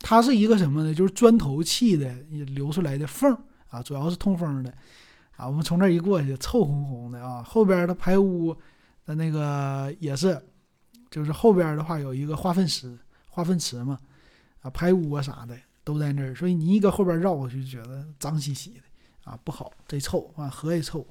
[0.00, 0.92] 它是一个什么呢？
[0.92, 2.14] 就是砖头砌的
[2.54, 3.34] 留出来的缝
[3.70, 4.70] 啊，主要是通风的，
[5.36, 7.42] 啊，我们从那一过去，臭烘烘的啊。
[7.42, 8.54] 后边的排污
[9.06, 10.38] 的那个也是，
[11.16, 12.94] 就是后边的话有一个化粪池，
[13.30, 13.98] 化粪池嘛，
[14.60, 18.82] 啊排污啊啥的都在那儿，所以你一搁后边绕过去就，觉得脏兮兮的
[19.24, 21.06] 啊，不好，贼臭啊，河也臭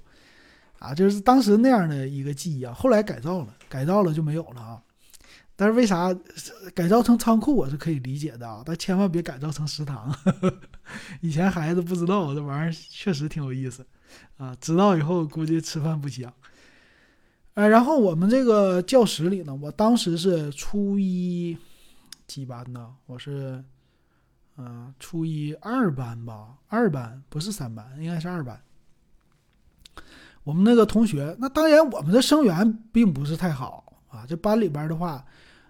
[0.77, 2.71] 啊，就是当时那样的一个记忆啊。
[2.71, 4.79] 后来改造了，改造了就没有了啊。
[5.55, 6.15] 但是为啥
[6.75, 10.15] 改造成仓库我是可以理解的啊，但千万别改造成食堂。
[11.19, 13.83] 以前孩子不知道这玩意儿确实挺有意思
[14.37, 16.31] 啊，知道以后估计吃饭不香。
[17.55, 21.57] 哎，然后我们这个教室里呢，我当时是初一
[22.27, 22.93] 几班呢？
[23.05, 23.63] 我是
[24.57, 28.61] 嗯初一二班吧，二班不是三班，应该是二班。
[30.43, 35.25] 我们那个同学，那当然我们的生源并不是太好啊，这班里边的话。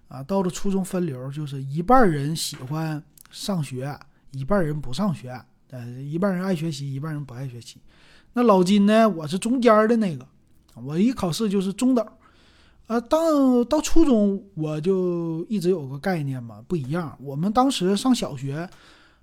[0.07, 5.35] 啊，到了初中分流，就是一半人喜欢上学，一半人不上学。
[5.71, 7.81] 呃，一半人爱学习，一半人不爱学习。
[8.33, 9.09] 那老金呢？
[9.09, 10.25] 我是中间的那个，
[10.83, 12.07] 我一考试就是中等。
[12.87, 17.17] 呃，到到初中我就一直有个概念嘛，不一样。
[17.19, 18.69] 我们当时上小学，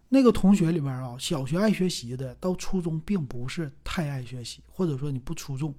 [0.09, 5.75] 那个同学里边啊，小学爱学习的，到初中并不是太爱学习，或者说你不出众，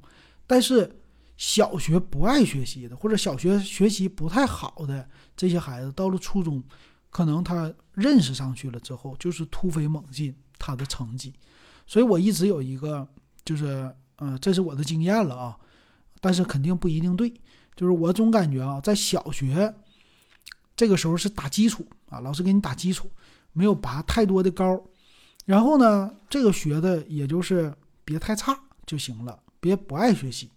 [0.48, 0.90] 但是。
[1.36, 5.06] 小学不爱学习的，或者小学学习不太好的
[5.36, 6.64] 这些孩子，到了初中，
[7.10, 11.34] 可能他认识上去了之后，就是突飞猛进他的成绩。
[11.88, 13.06] 所以我一直有一个，
[13.44, 13.92] 就是，
[14.24, 15.58] 嗯，这是我的经验了啊，
[16.22, 17.34] 但是肯定不一定对。
[17.76, 19.74] 就是我总感觉啊，在小学
[20.76, 23.10] 这个时候是打基础啊，老师给你打基础，
[23.52, 24.82] 没有拔太多的高。
[25.46, 30.50] 然后呢，这个学的也就是别太差就行了，别不爱学习。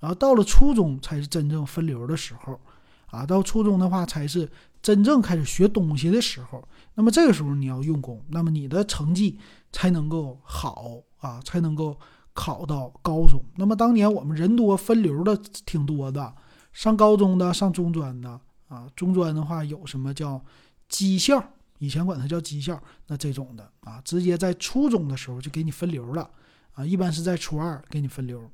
[0.00, 2.58] 然后到了初中才是真正分流的时候，
[3.06, 4.50] 啊，到初中的话才是
[4.82, 6.66] 真正开始学东西的时候。
[6.94, 9.38] 那么这个时候你要用功，那么你的成绩
[9.70, 11.98] 才能够好啊，才能够
[12.34, 13.42] 考到高中。
[13.56, 16.34] 那么当年我们人多分流的挺多的，
[16.72, 20.44] 上高中的、上中专的啊，中专的话有什么叫
[20.88, 21.42] 技校，
[21.78, 26.28] 以前管它叫技校，那这种的啊，直接在初中的时候就给你分流了
[26.74, 28.50] 啊，一般是在初二给你分流。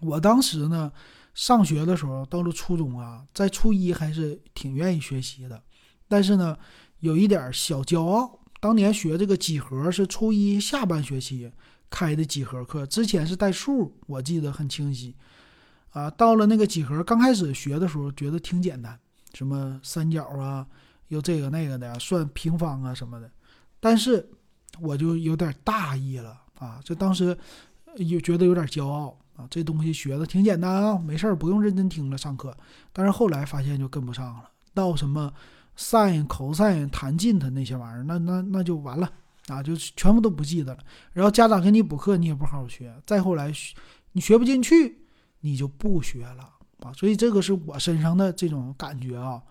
[0.00, 0.92] 我当时呢，
[1.34, 5.62] 上学的时候，到了初中啊，在初一还是挺愿意学习的，
[6.08, 6.56] 但是呢，
[7.00, 8.38] 有一点小骄傲。
[8.60, 11.52] 当年学这个几何是初一下半学期
[11.90, 15.14] 开的几何课，之前是带数，我记得很清晰。
[15.90, 18.98] 啊，到了那个几何刚开始学的时候，觉得挺简单，
[19.32, 20.66] 什么三角啊，
[21.08, 23.30] 又这个那个的，算平方啊什么的。
[23.78, 24.28] 但是
[24.80, 27.36] 我就有点大意了啊，就当时
[27.96, 29.16] 有觉得有点骄傲。
[29.36, 32.56] 啊，这东西学的挺简单啊，没事儿，不用认真听了上课。
[32.92, 35.32] 但是后来发现就跟不上了，到什么
[35.76, 39.10] sin、cos、弹进它那些玩意儿，那那那就完了
[39.48, 40.80] 啊，就全部都不记得了。
[41.12, 42.94] 然后家长给你补课，你也不好好学。
[43.06, 43.52] 再后来
[44.12, 45.04] 你学不进去，
[45.40, 46.48] 你就不学了
[46.80, 46.92] 啊。
[46.92, 49.42] 所以这个是我身上的这种感觉啊。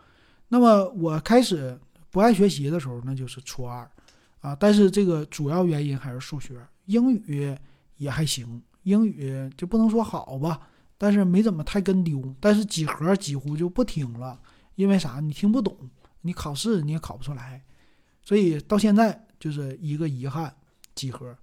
[0.47, 1.79] 那么我开始
[2.09, 3.89] 不爱学习的时候，那就是初二
[4.39, 4.55] 啊。
[4.59, 7.55] 但是这个主要原因还是数学，英语
[7.97, 8.61] 也还行。
[8.83, 10.59] 英语就不能说好吧，
[10.97, 12.35] 但是没怎么太跟丢。
[12.39, 14.39] 但是几何几乎就不听了，
[14.75, 15.19] 因为啥？
[15.19, 15.77] 你听不懂，
[16.21, 17.63] 你考试你也考不出来，
[18.23, 20.55] 所以到现在就是一个遗憾。
[20.95, 21.35] 几何。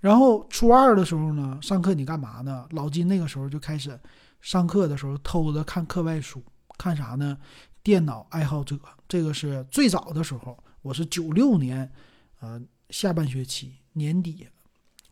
[0.00, 2.66] 然后初二的时候呢，上课你干嘛呢？
[2.72, 3.98] 老金那个时候就开始
[4.40, 6.42] 上课的时候偷着看课外书，
[6.76, 7.38] 看啥呢？
[7.82, 8.76] 电脑爱好者，
[9.08, 10.58] 这个是最早的时候。
[10.82, 11.90] 我是九六年，
[12.40, 12.60] 呃，
[12.90, 14.46] 下半学期年底。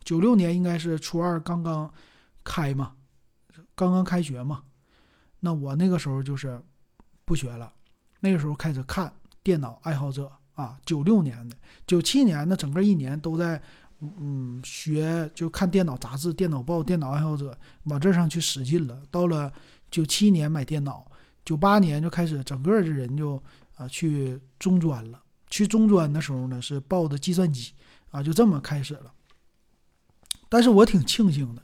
[0.03, 1.91] 九六年应该是初二刚刚
[2.43, 2.93] 开嘛，
[3.73, 4.63] 刚刚开学嘛。
[5.39, 6.61] 那我那个时候就是
[7.25, 7.73] 不学了，
[8.19, 10.77] 那个时候开始看电脑爱好者啊。
[10.85, 13.61] 九六年的，九七年的整个一年都在
[13.99, 19.01] 嗯学，就看电脑杂志、电脑报、电脑爱好者往这上去使劲了。
[19.09, 19.51] 到了
[19.89, 21.05] 九七年买电脑，
[21.45, 23.41] 九八年就开始整个的人就
[23.75, 25.21] 啊去中专了。
[25.49, 27.71] 去中专的时候呢是报的计算机
[28.09, 29.13] 啊，就这么开始了。
[30.49, 31.61] 但是我挺庆幸的，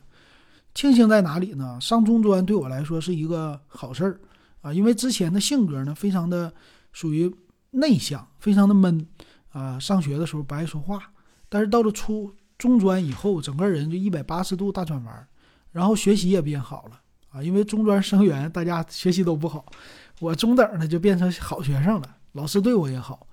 [0.74, 1.80] 庆幸在哪里呢？
[1.82, 4.22] 上中专对我来说是一个好事儿
[4.62, 6.54] 啊，因为之前的性格呢非常的
[6.94, 7.32] 属于
[7.72, 9.08] 内向，非常的闷
[9.52, 9.80] 啊。
[9.80, 11.12] 上学的时候不爱说话，
[11.48, 15.28] 但是到了初中专以后，整个人就一百八十度大转弯，
[15.72, 17.00] 然后学习也变好了
[17.32, 17.44] 啊。
[17.44, 19.66] 因为中专生源大家学习都不好，
[20.20, 23.28] 我中等的就变成好学生了，老师对我也好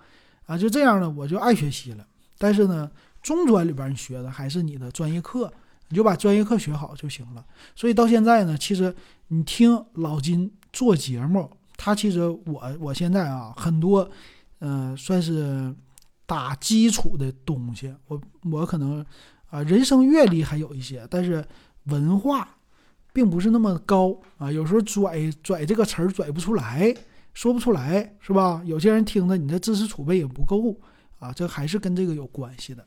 [0.47, 2.07] 啊，就这样呢，我就爱学习了。
[2.39, 2.91] 但是呢。
[3.23, 5.53] 中专里边你学的还是你的专业课，
[5.89, 7.45] 你就把专业课学好就行了。
[7.75, 8.95] 所以到现在呢，其实
[9.27, 14.09] 你听老金做节目，他其实我我现在啊很多，
[14.61, 15.75] 嗯，算是
[16.25, 17.95] 打基础的东西。
[18.07, 19.05] 我我可能
[19.51, 21.45] 啊人生阅历还有一些，但是
[21.85, 22.49] 文化
[23.13, 24.51] 并不是那么高啊。
[24.51, 26.95] 有时候拽拽这个词儿拽不出来，
[27.35, 28.63] 说不出来，是吧？
[28.65, 30.75] 有些人听着你的知识储备也不够
[31.19, 32.85] 啊，这还是跟这个有关系的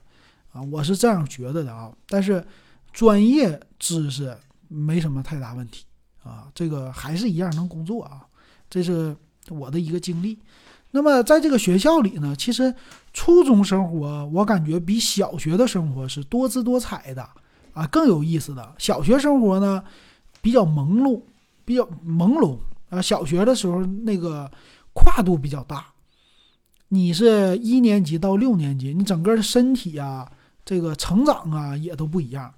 [0.52, 1.91] 啊，我是这样觉得的啊。
[2.08, 2.45] 但是
[2.91, 4.36] 专业知识
[4.67, 5.86] 没什么太大问题
[6.23, 8.25] 啊，这个还是一样能工作啊，
[8.69, 9.15] 这是
[9.49, 10.38] 我的一个经历。
[10.91, 12.73] 那么在这个学校里呢，其实
[13.13, 17.29] 初中生活我感觉比小学的生活是多姿多彩的
[17.73, 18.73] 啊，更有意思的。
[18.79, 19.84] 小学生活呢
[20.41, 21.21] 比较朦胧，
[21.63, 22.58] 比较朦胧
[22.89, 22.99] 啊。
[23.01, 24.49] 小学的时候那个
[24.93, 25.86] 跨度比较大，
[26.88, 30.27] 你是一年级到六年级，你整个的身体啊，
[30.65, 32.51] 这个成长啊也都不一样。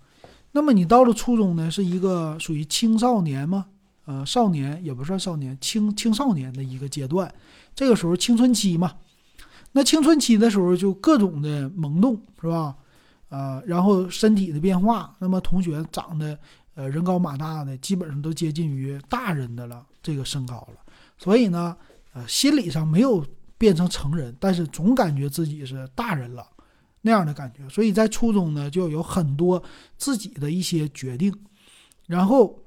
[0.54, 3.65] 那么你到了初中呢，是一个属于青少年吗？
[4.06, 7.34] 呃，少年也不算少年，青青少年的一个阶段。
[7.76, 8.94] 这个时候青春期嘛，
[9.72, 12.76] 那青春期的时候就各种的萌动，是吧？
[13.30, 16.38] 啊，然后身体的变化，那么同学长得
[16.76, 20.80] 呃人高马大的，基本上都接近于大人的了这个身高了，
[21.18, 21.78] 所以呢，
[22.14, 23.26] 呃，心理上没有
[23.58, 26.46] 变成成人，但是总感觉自己是大人了
[27.00, 29.64] 那样的感觉，所以在初中呢就有很多
[29.98, 31.34] 自己的一些决定，
[32.08, 32.60] 然后，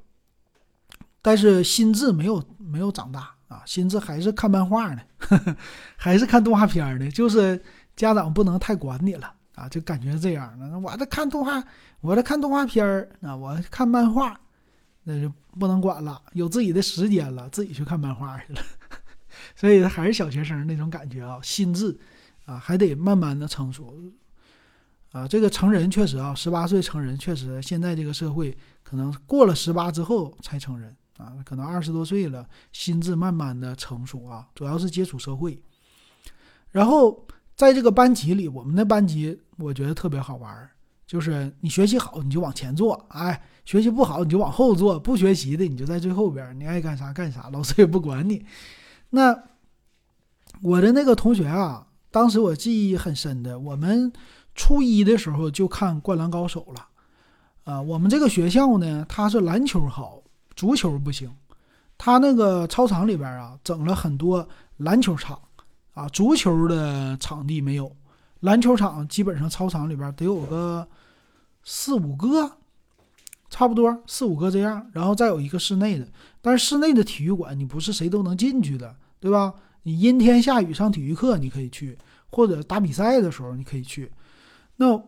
[1.25, 3.33] 但是心智没有没有长大。
[3.47, 5.03] 啊，心智还是看漫画呢，
[5.97, 7.63] 还是看动画片呢，就是
[7.95, 10.77] 家长不能太管你了啊，就感觉这样的。
[10.81, 11.63] 我在看动画，
[12.01, 14.41] 我在看动画片儿啊，我看漫画，
[15.05, 18.61] 那就不能管了，有自己的时间了，自己去看漫画去了。
[19.55, 21.97] 所以还是小学生那种感觉啊，心智
[22.47, 23.95] 啊还得慢慢的成熟
[25.13, 25.29] 啊。
[25.29, 30.97] 这个成人确实啊，十八岁成人确实，现在这个社会可能过了十八之后才成人。
[31.19, 35.61] 啊，可能二十多岁了，心智慢慢的成熟啊，主要是接触社会。
[36.71, 37.25] 然后
[37.55, 40.69] 在这个班级里，我们的班级我觉得特别好玩，
[41.07, 48.45] 就是你学习好你就往前坐，哎，学习不好你就往后坐，不学习的你就在最后边，你爱干啥干啥，老师也不管你。
[49.11, 49.41] 那
[50.63, 54.13] 我的那个同学啊，当时我记忆很深的，我们
[54.57, 56.89] 初一的时候就看《灌篮高手》了。
[57.63, 60.24] 啊，我们这个学校呢，它是篮球好。
[60.65, 61.31] 足球不行，
[61.99, 64.49] 他那个操场里边啊，整了很多
[64.79, 65.39] 篮球场
[65.93, 67.95] 啊，足球的场地没有，
[68.41, 70.89] 篮球场基本上操场里边得有个
[71.65, 72.51] 四五个，
[73.51, 76.09] 差不多四五个这样，然后再有一个室内的，
[76.41, 79.53] 但是室内的体育馆你不是谁都能进去的，对吧？
[79.83, 81.99] 你阴天下雨上体育课你可以去，
[82.31, 84.11] 或者打比赛的时候你可以去。
[84.77, 84.99] 那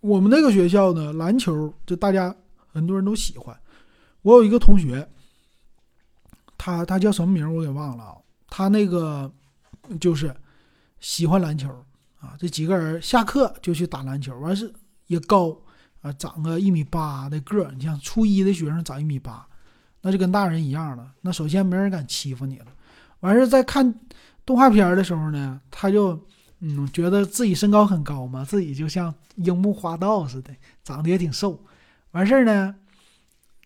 [0.00, 2.36] 我们那个学校呢，篮球就大家
[2.70, 3.58] 很多人都喜欢。
[4.22, 5.08] 我有一个同学，
[6.58, 8.16] 他他叫什么名我给忘了啊。
[8.48, 9.32] 他那个
[10.00, 10.34] 就是
[10.98, 11.68] 喜欢篮球
[12.20, 14.70] 啊，这几个人下课就去打篮球，完事
[15.06, 15.56] 也高
[16.02, 17.72] 啊，长个一米八的个儿。
[17.72, 19.46] 你像初一的学生长一米八，
[20.02, 21.12] 那就跟大人一样了。
[21.22, 22.66] 那首先没人敢欺负你了。
[23.20, 23.94] 完事在看
[24.44, 26.26] 动画片的时候呢，他就
[26.58, 31.64] 嗯觉得自己身高很高嘛，自己就像樱木花道似的，长得也挺瘦。
[32.10, 32.74] 完事儿呢。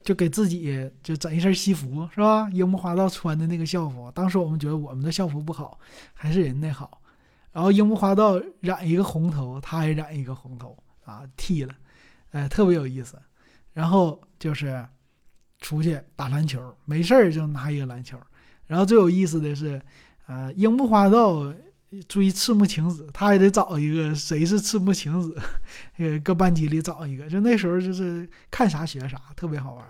[0.05, 2.49] 就给自己就整一身西服是吧？
[2.53, 5.81] 樱木花道穿的那个校服，当时我们觉得我们的校服不好，
[6.13, 7.01] 还是人的好。
[7.51, 11.75] 然后樱木花道染一个红头，他也染一个红头啊，剃了，
[12.33, 13.19] 哎，特别有意思。
[13.73, 14.87] 然后就是
[15.59, 18.17] 出去打篮球，没事儿就拿一个篮球。
[18.67, 19.81] 然后最有意思的是，
[20.27, 21.53] 呃，樱木花道。
[22.03, 25.37] 追赤木晴子，他也得找一个谁是赤木晴子，
[25.99, 27.29] 呃，搁班级里找一个。
[27.29, 29.85] 就那时候就是看啥学啥，特别好玩，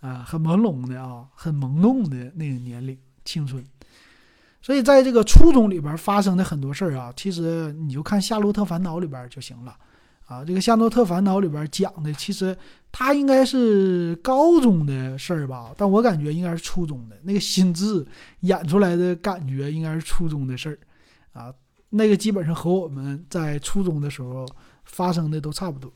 [0.00, 3.64] 啊，很朦胧的啊，很懵懂的那个年龄，青春。
[4.62, 9.76] 所以在这个初中里边发生的很多事儿啊，其实你就看《夏洛特烦恼》里边就行了，
[10.26, 12.56] 啊，这个《夏洛特烦恼》里边讲的其实
[12.90, 18.06] 他应该是高中的事儿吧，但我感觉应该是初中的，那个心智
[18.40, 20.78] 演出来的感觉应该是初中的事儿。
[21.34, 21.52] 啊，
[21.90, 24.46] 那个基本上和我们在初中的时候
[24.84, 25.92] 发生的都差不多。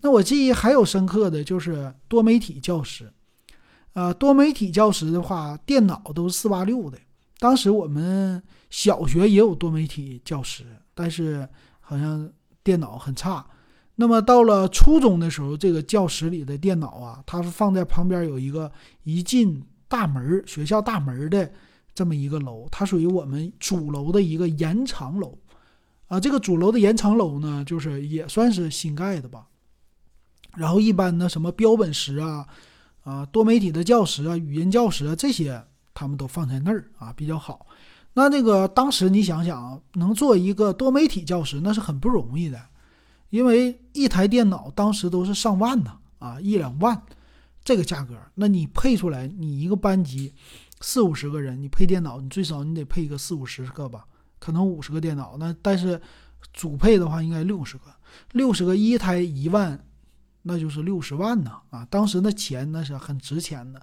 [0.00, 3.12] 那我记忆还有深刻的就是多媒体教师，
[3.92, 6.98] 啊，多媒体教师的话，电脑都是四八六的。
[7.38, 10.64] 当时我们小学也有多媒体教师，
[10.94, 11.48] 但是
[11.80, 12.30] 好像
[12.62, 13.46] 电脑很差。
[13.96, 18.70] 那么到了初中的时候，这个教室里的电脑啊，它是放在旁边有一个
[19.04, 21.50] 一进大门学校大门的。
[22.00, 25.36] 这么一个楼，它属于我们主楼的一个延长楼，
[26.06, 29.46] 啊，这个主楼的延长楼呢，就是也算是新盖的吧。
[30.56, 32.48] 然后一般的什么标本室啊，
[33.02, 37.66] 啊，多媒体的教室啊，语音教室啊，这些他们都放在那儿啊，比较好。
[38.14, 42.58] 那那个当时你想想，能做一个多媒体教室，那是很不容易的，
[43.28, 47.02] 因为一台电脑当时都是上万呢，啊，一两万
[47.62, 50.32] 这个价格，那你配出来，你一个班级。
[50.80, 54.06] 四五十个人，你配电脑，你最少你得配个四五十个吧，
[54.38, 55.36] 可能五十个电脑。
[55.38, 56.00] 那但是
[56.52, 57.84] 主配的话应该六十个，
[58.32, 59.86] 六十个一台一万，
[60.42, 61.86] 那就是六十万呢啊！
[61.90, 63.80] 当时那钱那是很值钱的，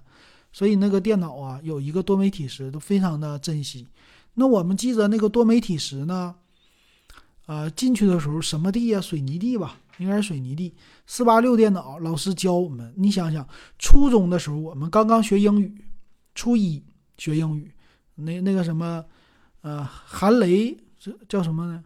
[0.52, 3.86] 所以那个电脑啊，有一个多媒体时都非常的珍惜。
[4.34, 6.34] 那我们记着那个多媒体时呢，
[7.46, 9.00] 呃，进去的时候什么地呀？
[9.00, 10.74] 水泥地吧，应该是水泥地。
[11.06, 13.46] 四八六电脑老师教我们，你想想，
[13.78, 15.84] 初中的时候我们刚刚学英语，
[16.34, 16.82] 初一
[17.18, 17.70] 学英语，
[18.14, 19.04] 那那个什么，
[19.60, 21.84] 呃，韩雷这叫什么呢？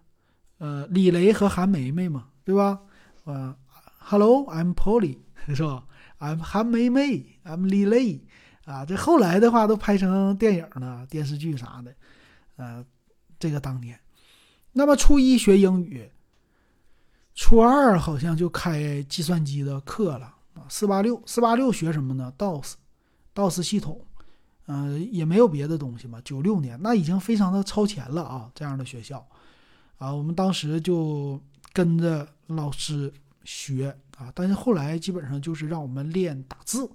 [0.58, 2.80] 呃，李雷和韩梅梅嘛，对吧？
[3.24, 3.54] 呃
[3.98, 5.18] ，Hello，I'm Polly，
[5.54, 5.84] 是吧
[6.20, 8.20] ？I'm 韩梅梅，I'm 李雷，
[8.64, 11.92] 啊，这后来的话都拍成电影了、电视剧啥的。
[12.56, 12.84] 呃，
[13.38, 13.98] 这个当年，
[14.72, 16.10] 那么初一学英语，
[17.34, 20.66] 初二好像就开计算机的课了啊。
[20.68, 24.04] 四八六，四八六学什么呢？DOS，DOS 系统，
[24.66, 26.20] 嗯，也没有别的东西嘛。
[26.24, 29.26] 九六年那已经非常的超前了啊，这样的学校
[29.98, 31.40] 啊，我们当时就
[31.72, 33.12] 跟着老师
[33.44, 36.90] 学啊，但是后来基本上就是让我们练打字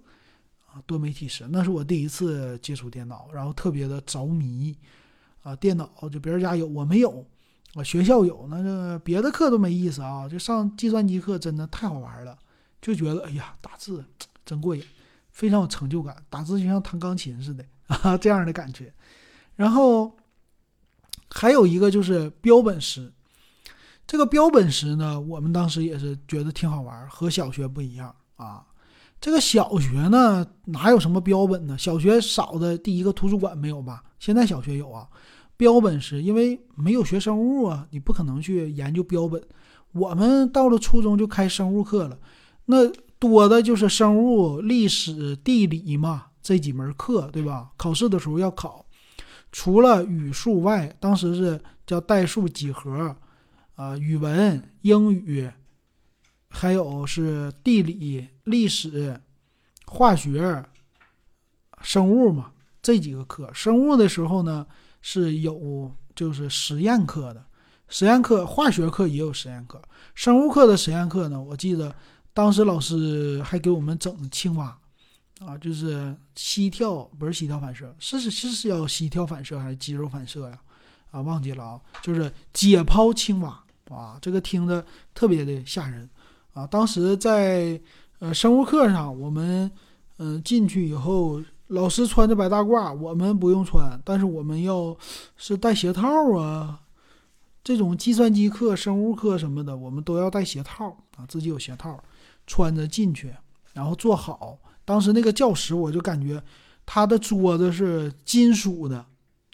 [0.68, 4.76] 啊，多媒体时，那是我第一次接触电脑，然后特别的着迷。
[5.44, 7.26] 啊，电脑就别人家有，我没有，
[7.74, 12.38] 啊，学校有，那个别的课都没意思啊，就上计算机课真的太好玩了，
[12.82, 14.04] 就觉得哎呀，打字
[14.44, 14.84] 真过瘾，
[15.38, 18.92] 非常有成就感，打字就像弹钢琴似的 啊，这样的感觉。
[19.56, 20.18] 然后
[21.30, 23.14] 还有一个就是标本石，
[24.08, 28.66] 这个标本石呢，我们当时也是觉得挺好玩，和小学不一样啊。
[29.22, 31.78] 这个小学呢，哪有什么标本呢？
[31.78, 34.04] 小学少的第一个图书馆没有吧？
[34.18, 35.08] 现在小学有啊。
[35.56, 39.40] 标本石，因为没有学生物啊，你不可能去研究标本。
[39.92, 42.18] 我们到了初中就开生物课了，
[42.66, 47.72] 那多的就是生物、历史、地理嘛，这几门课，对吧？
[47.78, 48.86] 考试的时候要考。
[49.52, 53.16] 除了语数外，当时是叫代数、几何，
[53.76, 55.50] 啊，语文、英语，
[56.50, 59.20] 还有是地理、历史、
[59.86, 60.64] 化学、
[61.82, 62.52] 生物嘛，
[62.82, 63.50] 这几个课。
[63.54, 64.66] 生物的时候呢？
[65.00, 67.46] 是有就是实验课的，
[67.88, 69.82] 实验课化学课也有实验课，
[70.16, 71.96] 生物课的实验课呢，我记得
[72.38, 74.78] 当时老师还给我们整青蛙，
[75.40, 80.60] 啊，就是膝跳不是膝跳反射，是是是是要膝跳反射还是肌肉反射呀？
[81.10, 83.60] 啊，忘记了啊，就是解剖青蛙，
[83.90, 84.86] 啊，这个听着
[85.16, 86.08] 特别的吓人
[86.54, 86.68] 啊。
[86.68, 87.82] 当时在
[88.20, 89.72] 呃生物课上，我们
[90.18, 91.42] 嗯进去以后。
[91.70, 94.96] 老师穿着白大褂，我们不用穿，但是我们要
[95.36, 96.80] 是戴鞋套啊。
[97.62, 102.02] 这种计算机课、生物课什么的，我们都要戴鞋套啊，自己有鞋套，
[102.48, 103.36] 穿着进去，
[103.74, 104.58] 然后坐好。
[104.84, 106.42] 当时那个教室，我就感觉
[106.86, 109.06] 它的桌子是金属的，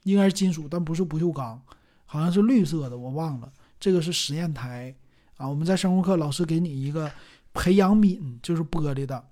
[0.04, 1.62] 应该是金属，但不是不锈钢，
[2.06, 3.52] 好像是绿色的，我忘了。
[3.80, 4.96] 这个是实验台
[5.38, 5.50] 啊。
[5.50, 7.12] 我们在生物课，老师给你一个
[7.54, 9.24] 培养皿，就是玻璃的。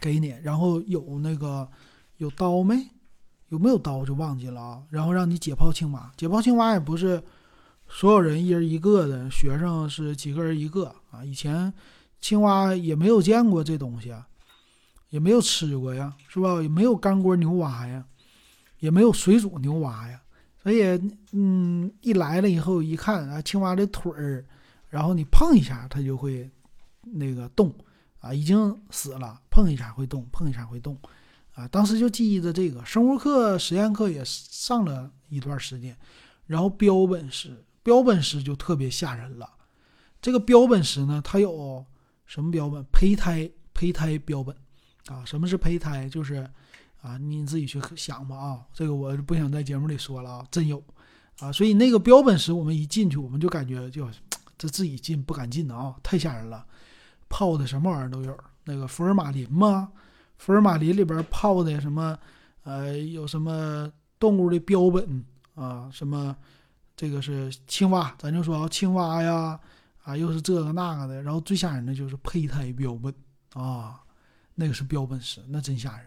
[0.00, 1.68] 给你，然后有那个
[2.18, 2.88] 有刀没？
[3.48, 4.82] 有没有刀就忘记了啊。
[4.90, 7.22] 然后让你解剖青蛙，解剖青蛙也不是
[7.88, 11.24] 所有人一人一个的，学生是几个人一个啊。
[11.24, 11.72] 以前
[12.26, 14.26] 青蛙也没有见过这东西啊，
[15.10, 16.60] 也没有吃过呀，是吧？
[16.60, 18.04] 也没有干锅牛蛙呀，
[18.80, 20.20] 也没有水煮牛蛙呀。
[20.60, 20.82] 所以，
[21.30, 24.44] 嗯，一来了以后一看啊，青蛙的腿儿，
[24.90, 26.50] 然后你碰一下它就会
[27.02, 27.72] 那个动。
[28.18, 30.98] 啊，已经死了，碰一下会动，碰一下会动，
[31.54, 35.96] 啊，当时就记忆着这个生物课、实验课也上了一段时间，
[36.46, 39.48] 然后标本室，标本室就特别吓人了。
[40.20, 41.86] 这个标本室呢，它有
[42.26, 42.84] 什么标本？
[42.92, 44.54] 胚胎，胚胎标本，
[45.06, 46.08] 啊，什么是胚胎？
[46.08, 46.48] 就是
[47.00, 50.82] 啊，你自己去想吧啊，这个我不想在节目里说了啊，真有
[51.38, 54.08] 啊，所以那个标本室我们一进去，我们就感觉就
[54.58, 56.66] 这自己进不敢进的啊，太吓人了。
[57.28, 59.92] 泡的什么玩意儿都有，那个福尔马林吗？
[60.36, 62.18] 福尔马林里边泡的什么？
[62.64, 65.24] 呃，有什么动物的标本
[65.54, 65.88] 啊？
[65.92, 66.36] 什么？
[66.96, 69.60] 这个是青蛙，咱就说啊，青蛙呀，
[70.06, 71.22] 啊，又是这个那个的。
[71.22, 73.12] 然后最吓人的就是胚胎标本
[73.54, 74.00] 啊，
[74.54, 76.06] 那个是标本室，那真吓人。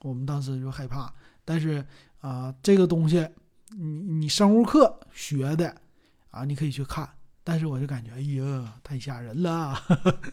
[0.00, 1.12] 我们当时就害怕，
[1.44, 1.84] 但是
[2.20, 3.26] 啊，这个东西，
[3.70, 5.74] 你你生物课学的
[6.30, 7.08] 啊，你可以去看。
[7.42, 9.74] 但是我就感觉，哎呀，太吓人了，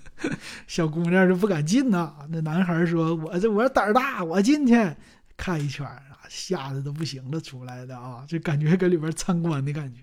[0.67, 2.13] 小姑娘就不敢进呐。
[2.29, 4.95] 那男孩说：“我这我胆儿大，我进去
[5.37, 10.01] 看一圈啊，吓得都不行了，出来的啊，就感觉搁里边参观的感觉。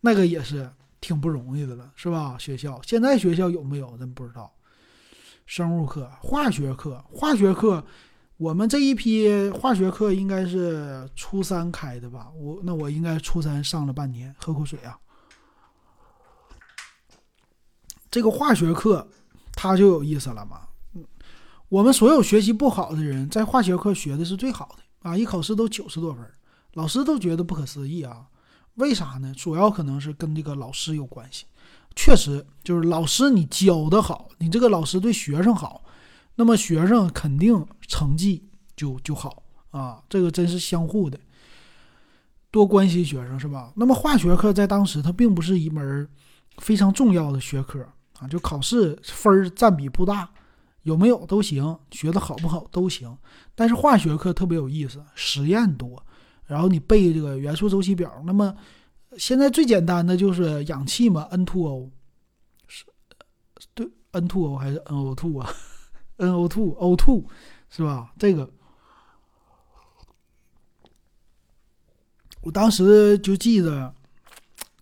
[0.00, 0.68] 那个也是
[1.00, 2.36] 挺不容易的了，是吧？
[2.38, 3.96] 学校现在学校有没有？
[3.98, 4.52] 真不知道。
[5.46, 7.84] 生物课、化学课、化学课，
[8.36, 12.28] 我们这一批化学课应该是初三开的吧？
[12.34, 14.98] 我那我应该初三上了半年，喝口水啊。
[18.10, 19.06] 这个化学课
[19.52, 20.62] 它就有意思了嘛。
[21.68, 26.28] 我们所有学习不好的人在化学课学的是最好的啊，一考试都九十多分，
[26.72, 28.26] 老师都觉得不可思议啊。
[28.76, 29.34] 为啥呢？
[29.36, 31.44] 主要可能是跟这个老师有关系。
[31.94, 35.82] 确实，就是老师你教的好，你这个老师对学生好，
[36.34, 38.46] 那么学生肯定成绩
[38.76, 40.02] 就就好啊。
[40.08, 41.18] 这个真是相互的，
[42.50, 43.72] 多关心学生是吧？
[43.76, 46.06] 那么化学课在当时它并不是一门
[46.58, 47.82] 非常重要的学科
[48.18, 50.28] 啊，就考试分占比不大，
[50.82, 53.16] 有没有都行，学的好不好都行。
[53.54, 56.05] 但是化学课特别有意思，实验多。
[56.46, 58.54] 然后你背这个元素周期表，那么
[59.18, 61.90] 现在最简单的就是氧气嘛，N2O，O，
[62.68, 62.84] 是
[63.74, 65.52] 对，N2O O 还是 NO2 啊？
[66.18, 67.24] NO2，O2
[67.68, 68.12] 是吧？
[68.16, 68.48] 这个
[72.42, 73.92] 我当时就记得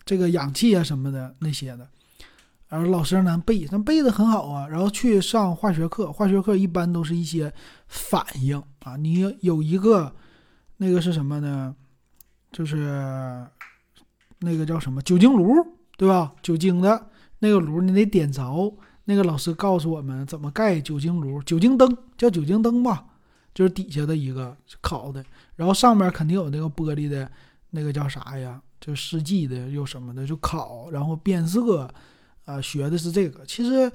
[0.04, 1.88] 这个氧气啊什么的那些的，
[2.68, 4.68] 然后老师让咱背，咱背的很好啊。
[4.68, 7.50] 然后去上化学课，化学课一般都是一些
[7.86, 10.14] 反应啊，你有一个。
[10.76, 11.74] 那个是什么呢？
[12.52, 13.46] 就是
[14.38, 15.54] 那个叫什么酒精炉，
[15.96, 16.32] 对吧？
[16.42, 18.72] 酒精的那个炉，你得点着。
[19.06, 23.04] 那个老师告诉我们怎么盖酒精炉，酒精灯叫酒精灯吧，
[23.52, 25.22] 就是底下的一个烤的，
[25.56, 27.30] 然后上面肯定有那个玻璃的，
[27.70, 28.62] 那个叫啥呀？
[28.80, 31.88] 就试剂的又什么的，就烤，然后变色。
[32.44, 33.44] 啊，学的是这个。
[33.46, 33.90] 其实，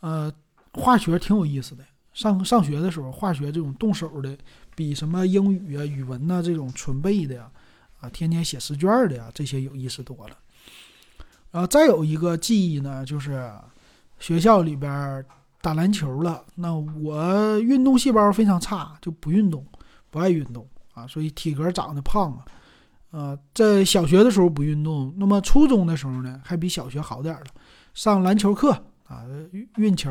[0.00, 0.32] 呃，
[0.72, 1.84] 化学挺有意思的。
[2.12, 4.36] 上上学的时候，化学这种动手的。
[4.74, 7.50] 比什么英语啊、语文呐这种纯背的呀，
[8.00, 10.36] 啊，天天写试卷的呀，这些有意思多了。
[11.50, 13.52] 然后再有一个记忆呢，就是
[14.18, 15.24] 学校里边
[15.60, 16.42] 打篮球了。
[16.54, 19.66] 那我运动细胞非常差，就不运动，
[20.10, 22.44] 不爱运动啊，所以体格长得胖啊。
[23.10, 27.44] 呃，在小学的时候不运动，那么初中的时候呢，还比小学好点了，
[27.92, 28.70] 上篮球课
[29.06, 29.26] 啊，
[29.76, 30.10] 运球。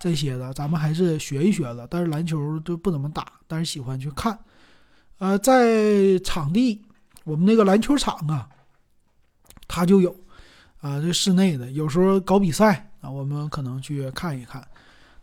[0.00, 4.36] 这些的咱们还是学一学了，但是篮球就不怎么打，但是喜欢去看。
[5.18, 6.80] 呃，在场地，
[7.24, 8.48] 我们那个篮球场啊，
[9.68, 10.10] 它就有
[10.80, 14.66] 啊，这室内的有时候搞比赛啊，我们可能去看一看。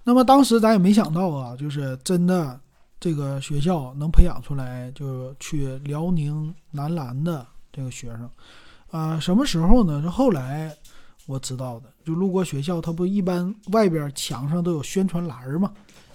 [0.03, 2.59] 那么当时咱也没想到啊，就是真的
[2.99, 8.29] 这个学校能培养出来，就去辽宁男篮的这个学生
[8.91, 10.03] 啊，什么时候呢？
[10.03, 10.71] 是后来。
[11.27, 15.71] 我知道的，就路过学校，它不一般外边墙上都有宣传栏嘛？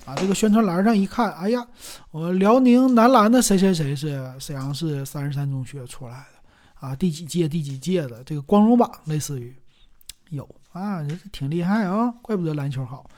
[0.06, 1.64] 啊，这个宣传栏上一看，哎呀，
[2.10, 6.96] 我辽宁男篮的谁谁谁是沈阳市三十三中学出来的啊？
[6.96, 7.46] 第几届？
[7.46, 8.24] 第几届的？
[8.24, 9.54] 这个光荣榜类似于
[10.30, 13.08] 有啊，这挺厉害啊，怪不得篮球好。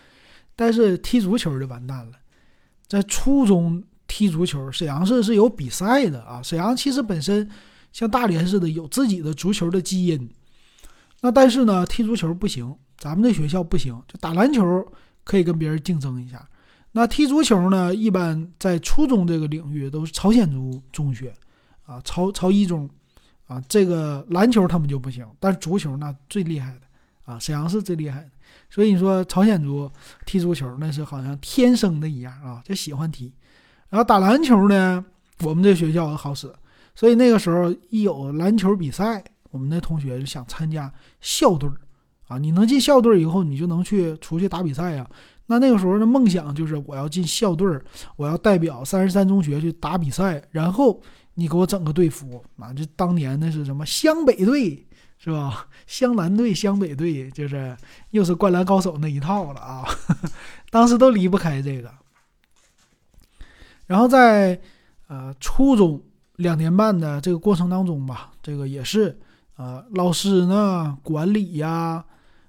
[0.57, 2.13] 但是踢足球就完蛋了，
[2.89, 6.43] 在初中踢足球，沈阳市是有比赛的啊。
[6.43, 7.49] 沈阳其实本身
[7.93, 10.29] 像大连似的，有自己的足球的基因。
[11.25, 14.87] 那但是呢，踢足球不行，咱们这学校不行，就打篮球
[15.25, 16.47] 可以跟别人竞争一下。
[16.93, 21.33] 那踢足球呢，一般在初中这个领域都是朝鲜族中学，
[21.87, 22.87] 啊，朝朝一中，
[23.47, 26.81] 啊，这个篮球他们就不行，但是足球那最厉害的，
[27.25, 28.31] 啊，沈阳市最厉害的。
[28.69, 29.91] 所以你说朝鲜族
[30.27, 33.33] 踢足球那是好像天生的一样啊，就喜欢踢。
[33.89, 35.03] 然后打篮球呢，
[35.41, 36.53] 我们这学校好使，
[36.95, 39.25] 所以那个时候一有篮球比赛。
[39.55, 41.77] 我们那同学就想参加校队儿
[42.27, 42.37] 啊！
[42.39, 45.09] 你能进校队儿以后，你就能去出去打比赛呀。
[45.47, 47.85] 那那个时候的梦想就是我要进校队儿，
[48.17, 50.43] 我要代表三十三中学去打比赛。
[50.51, 51.01] 然后
[51.35, 52.73] 你给我整个队服啊！
[52.75, 54.85] 这当年那是什么湘北队
[55.19, 55.69] 是吧？
[55.87, 57.77] 湘南队、湘北队，就是
[58.11, 59.87] 又是灌篮高手那一套了啊！
[60.69, 61.89] 当时都离不开这个。
[63.87, 64.61] 然后在
[65.07, 66.03] 呃初中
[66.37, 69.17] 两年半的这个过程当中吧，这个也是。
[69.57, 72.05] 啊，老师呢，管理呀，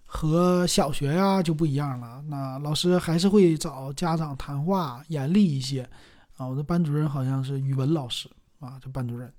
[0.06, 2.24] 和小学呀就不一样了。
[2.30, 5.88] 那老师还是会找家长谈话，严厉一些。
[6.38, 8.28] 啊，我的班主任好像是语文老师
[8.60, 9.32] 啊，这班主任。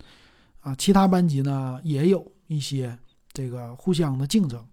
[0.60, 2.96] 啊，其他班级呢也有一些
[3.32, 4.64] 这个互相的竞争。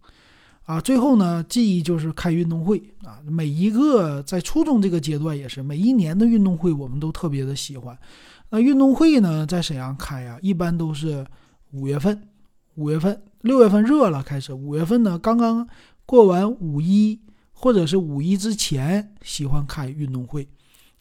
[0.66, 7.98] 啊，最后呢，记忆就是开运动会啊，每一个在初中这个阶段也是每一年的运动会，我们都特别的喜欢。
[8.50, 11.26] 那运动会呢，在沈阳开啊，一般都是
[11.72, 12.30] 五月份。
[12.76, 14.54] 五月份、六月份热了，开始。
[14.54, 15.68] 五月份呢，刚刚
[16.06, 17.20] 过完五一，
[17.52, 20.48] 或者是五一之前，喜欢开运动会，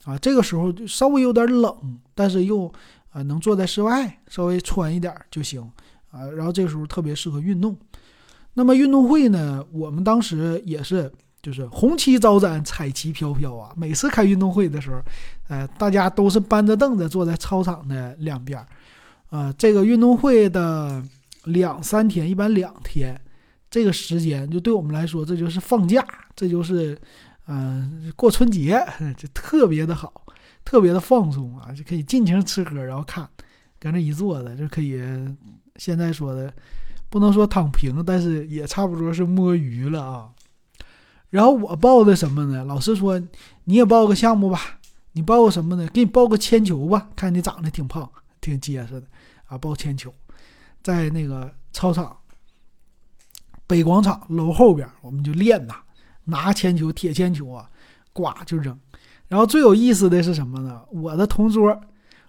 [0.05, 2.71] 啊，这个时候就稍微有点冷，但是又
[3.09, 5.61] 啊能坐在室外，稍微穿一点就行，
[6.11, 7.75] 啊，然后这个时候特别适合运动。
[8.53, 11.11] 那么运动会呢，我们当时也是
[11.41, 13.73] 就是红旗招展，彩旗飘飘啊！
[13.75, 15.01] 每次开运动会的时候，
[15.47, 18.67] 呃，大家都是搬着凳子坐在操场的两边儿，
[19.29, 21.03] 啊，这个运动会的
[21.45, 23.19] 两三天，一般两天，
[23.69, 26.97] 这个时间就对我们来说，这就是放假，这就是，
[27.47, 28.79] 嗯，过春节，
[29.17, 30.25] 就特别的好，
[30.63, 33.29] 特别的放松啊，就可以尽情吃喝，然后看，
[33.79, 35.01] 搁那一坐着就可以，
[35.75, 36.53] 现在说的
[37.09, 40.29] 不能说躺平，但是也差不多是摸鱼了啊。
[41.29, 42.63] 然后我报的什么呢？
[42.63, 43.19] 老师说
[43.63, 44.79] 你也报个项目吧，
[45.13, 45.87] 你报个什么呢？
[45.91, 49.07] 给你报个铅球吧，看你长得挺胖，挺结实的
[49.45, 49.57] 啊。
[49.57, 50.13] 报铅球，
[50.83, 52.15] 在那个操场
[53.65, 55.75] 北广场楼后边，我们就练呐，
[56.25, 57.69] 拿铅球、铁铅球啊，
[58.11, 58.77] 呱就扔。
[59.29, 60.83] 然后最有意思的是什么呢？
[60.91, 61.81] 我的同桌，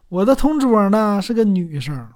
[0.08, 2.08] 我的同桌呢是个女生，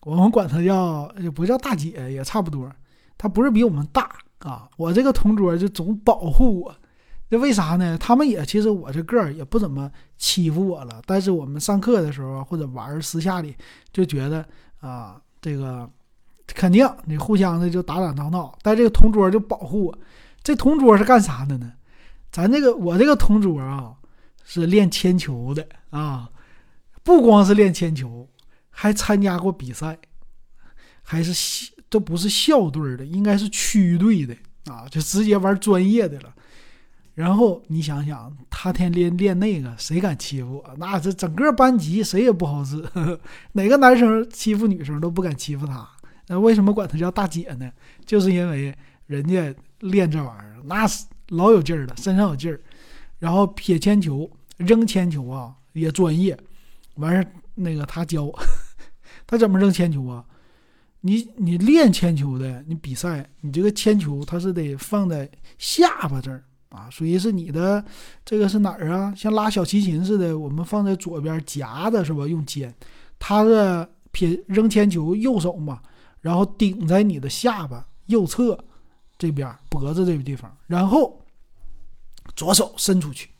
[0.00, 2.72] 我们管她叫也不叫大姐，也差不多，
[3.16, 4.10] 她不是比我们大。
[4.40, 6.74] 啊，我这个同桌就总保护我，
[7.28, 7.98] 这为啥呢？
[7.98, 13.56] 他们也其实我这个儿也不怎么欺负我了，但是我们上课的时候或者玩私下里
[13.92, 14.48] 就觉得
[14.80, 15.88] 啊，这个
[16.46, 19.98] 肯定你互相的就打打闹闹，但这个同桌就保护我。
[20.42, 21.72] 这同桌是干啥的呢？
[22.30, 23.94] 咱这个我这个同桌啊
[24.44, 26.30] 是练铅球的啊，
[27.02, 28.28] 不光是练铅球，
[28.70, 29.98] 还参加过比赛，
[31.02, 31.72] 还是。
[31.90, 34.36] 都不是校队的，应该是区队的
[34.66, 36.34] 啊，就直接玩专业的了。
[37.18, 40.74] 然后你想想，他天天练那个，谁敢欺负我？
[40.76, 42.80] 那这整个班级谁也不好使，
[43.54, 45.84] 哪个男生欺负女生都不敢欺负他。
[46.28, 47.68] 那为什么管他叫大姐呢？
[48.06, 48.72] 就是因为
[49.08, 52.60] 人家练这玩意儿，那是老有劲儿了，身上有劲儿。
[53.18, 56.38] 然后撇铅球、扔铅球啊，也专业。
[56.94, 58.30] 完事儿那个他教，
[59.26, 60.24] 他怎么扔铅球啊？
[61.00, 67.84] 你你练铅球的，你比赛，你这个铅球它是得放在下巴这儿啊，属于是你的
[68.24, 69.14] 这个是哪儿啊？
[69.16, 72.26] 像拉小提琴似的，我们放在左边夹的是吧？
[72.26, 72.74] 用肩，
[73.18, 75.80] 他是撇扔铅球右手嘛，
[76.20, 78.58] 然后顶在你的下巴右侧
[79.16, 81.24] 这边脖子这个地方，然后
[82.36, 83.30] 左手伸出去，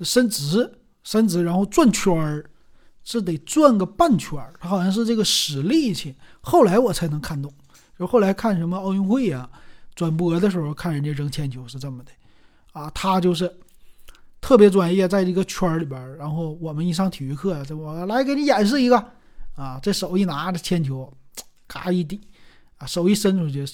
[0.00, 2.50] 伸直伸直，然后转圈儿。
[3.02, 6.14] 是得转个半圈儿，他好像是这个使力气。
[6.42, 7.50] 后来我才能看懂，
[7.98, 9.48] 就后来看什么奥运会呀，
[9.94, 12.12] 转播的时候看人家扔铅球是这么的，
[12.72, 13.52] 啊，他就是
[14.40, 16.16] 特别专业，在这个圈里边。
[16.16, 18.96] 然后我们一上体育课，这我来给你演示一个，
[19.56, 21.12] 啊，这手一拿着铅球，
[21.66, 22.20] 咔一抵，
[22.78, 23.64] 啊，手一伸出去，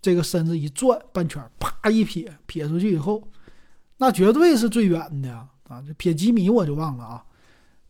[0.00, 3.26] 这个身子一转半圈，啪一撇，撇出去以后，
[3.96, 5.32] 那绝对是最远的
[5.68, 7.24] 啊，这撇几米我就忘了啊。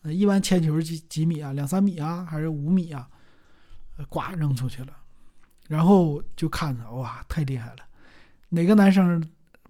[0.05, 1.53] 一般铅球几几米啊？
[1.53, 2.25] 两三米啊？
[2.31, 3.09] 还是五米啊？
[4.09, 4.93] 呱扔出去了，
[5.69, 7.77] 然后就看着哇，太厉害了！
[8.51, 9.27] 哪个男生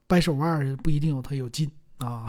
[0.06, 2.26] 掰手腕不一定有他有劲啊？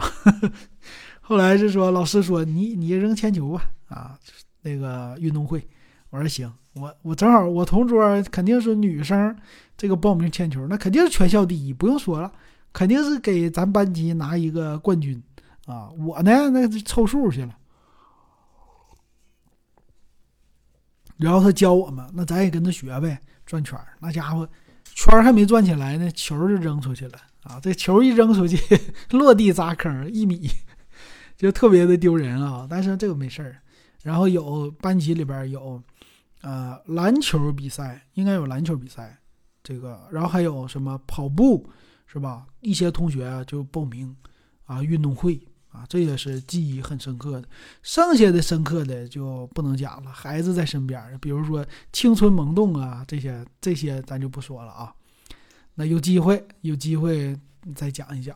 [1.20, 4.18] 后来就说老师说你你扔铅球吧啊，
[4.62, 5.66] 那个运动会，
[6.10, 9.36] 我说行，我我正好我同桌肯定是女生，
[9.76, 12.32] 这个报名铅球那肯定是全校第一，不用说了，
[12.72, 15.22] 肯定是给咱班级拿一个冠军
[15.66, 15.90] 啊！
[15.98, 17.54] 我呢那凑数去了。
[21.18, 23.88] 然后他教我们，那咱也跟着学呗，转圈儿。
[23.98, 24.48] 那家伙
[24.84, 27.58] 圈儿还没转起来呢，球就扔出去了啊！
[27.60, 28.58] 这球一扔出去，
[29.10, 30.50] 落地砸坑，一米，
[31.36, 32.66] 就特别的丢人啊。
[32.68, 33.58] 但是这个没事儿。
[34.02, 35.82] 然后有班级里边有，
[36.42, 39.18] 呃，篮球比赛，应该有篮球比赛，
[39.62, 41.68] 这个，然后还有什么跑步，
[42.06, 42.46] 是吧？
[42.60, 44.16] 一些同学就报名
[44.64, 45.40] 啊，运动会。
[45.70, 47.48] 啊，这也是记忆很深刻的。
[47.82, 54.94] 剩下的深刻的就不能讲了，孩子在身边比如说青春萌动啊，这些这些咱就不说了啊。
[55.78, 57.38] 那有机会有机会
[57.72, 58.34] 再讲一讲。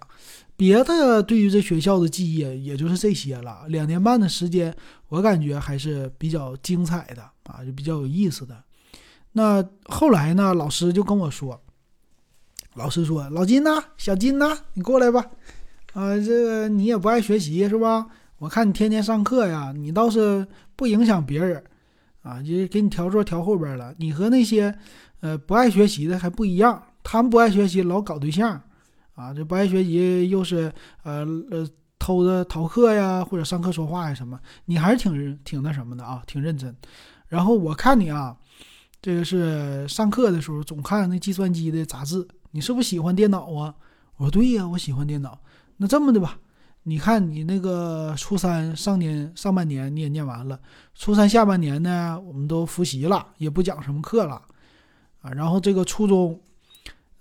[0.56, 3.64] 别的对于这学校的记忆也就是这些了。
[3.66, 4.72] 两年半的时间，
[5.08, 8.62] 我感觉还是比较精彩的啊，就比较有意思的。
[9.32, 11.60] 那后来呢，老师就跟我说，
[12.74, 15.26] 老师说：“老金呐，小金呐，你过来吧。”
[15.94, 18.06] 啊，这个你也不爱学习是吧？
[18.38, 21.64] 我看你天天上课呀，你倒是不影响别人，
[22.22, 23.92] 啊，就给你调座调后边了。
[23.98, 24.78] 你和那些，
[25.20, 28.60] 呃，不爱学习的还不一样，他们不爱学习老搞对象，
[29.14, 30.72] 啊，这不爱学习又是
[31.02, 36.74] 呃呃偷着逃课呀，或者上课说话呀什么，你还是挺挺那什么的啊，挺认真。
[37.28, 38.36] 然后我看你啊，
[39.00, 43.74] 这个是上课的时候总看那计算机的杂志，你是不是喜欢电脑啊？
[44.16, 45.38] 我说对呀，我喜欢电脑。
[45.78, 46.38] 那这么的吧，
[46.84, 50.60] 你看你那个初三上年上半年你也念完了，
[50.94, 54.42] 初三下半年呢，我们都复习了，也不讲什么课了，
[55.22, 56.38] 啊，然后这个初中，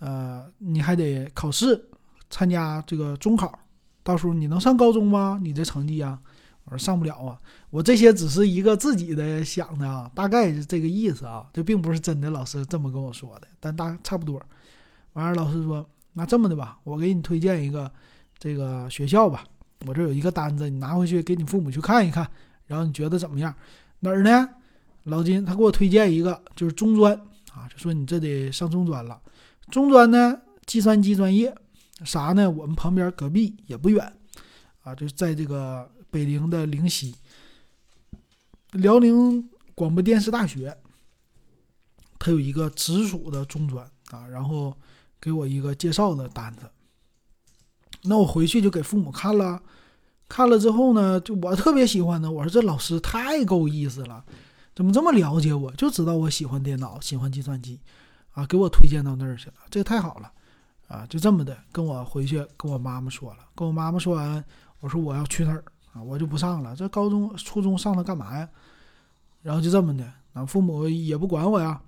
[0.01, 1.79] 呃，你还得考试，
[2.27, 3.57] 参加这个中考，
[4.01, 5.39] 到时候你能上高中吗？
[5.43, 6.19] 你这成绩啊？
[6.65, 7.39] 我说上不了啊。
[7.69, 12.31] 我这些只是一个自己的想的啊，大概是这个意思啊，这并不是真的。
[12.31, 14.41] 老师这么跟我说的，但大差不多。
[15.13, 17.91] 完了，老师说，那这么的吧，我给你推荐一个
[18.39, 19.43] 这个学校吧。
[19.85, 22.27] 我这有一个单子，你拿回去给你父母去看一看，
[22.65, 23.53] 然后你觉得怎么样？
[23.99, 24.49] 哪儿呢？
[25.03, 27.13] 老金他给我推荐一个，就是中专
[27.53, 29.19] 啊，就说你这得上中专了。
[29.72, 31.55] 中专呢，计算机专业，
[32.05, 32.51] 啥呢？
[32.51, 34.13] 我们旁边隔壁也不远
[34.84, 37.15] 啊，就是在这个北陵的灵溪，
[38.74, 40.78] 辽宁广播电视大学，
[42.19, 44.76] 它有一个直属的中专啊，然后
[45.19, 46.69] 给我一个介绍的单子。
[48.03, 49.61] 那我回去就给父母看了，
[50.28, 54.26] 看了之后呢，就我特别喜欢的，我说这老师太够意思了，
[54.76, 55.72] 怎么这么了解我？
[55.74, 57.80] 就知道我喜欢电脑，喜欢计算机，
[58.34, 60.32] 啊，给我推荐到那儿去了，这太好了，
[60.88, 64.43] 啊，就这么的跟我回去跟我妈妈说了，跟我妈妈说完，
[64.79, 65.63] 我说我要去那儿
[65.93, 68.47] 啊，我就不上了，这高中初中上它干嘛呀？
[69.41, 71.82] 然后就这么的，啊，父母也不管我呀，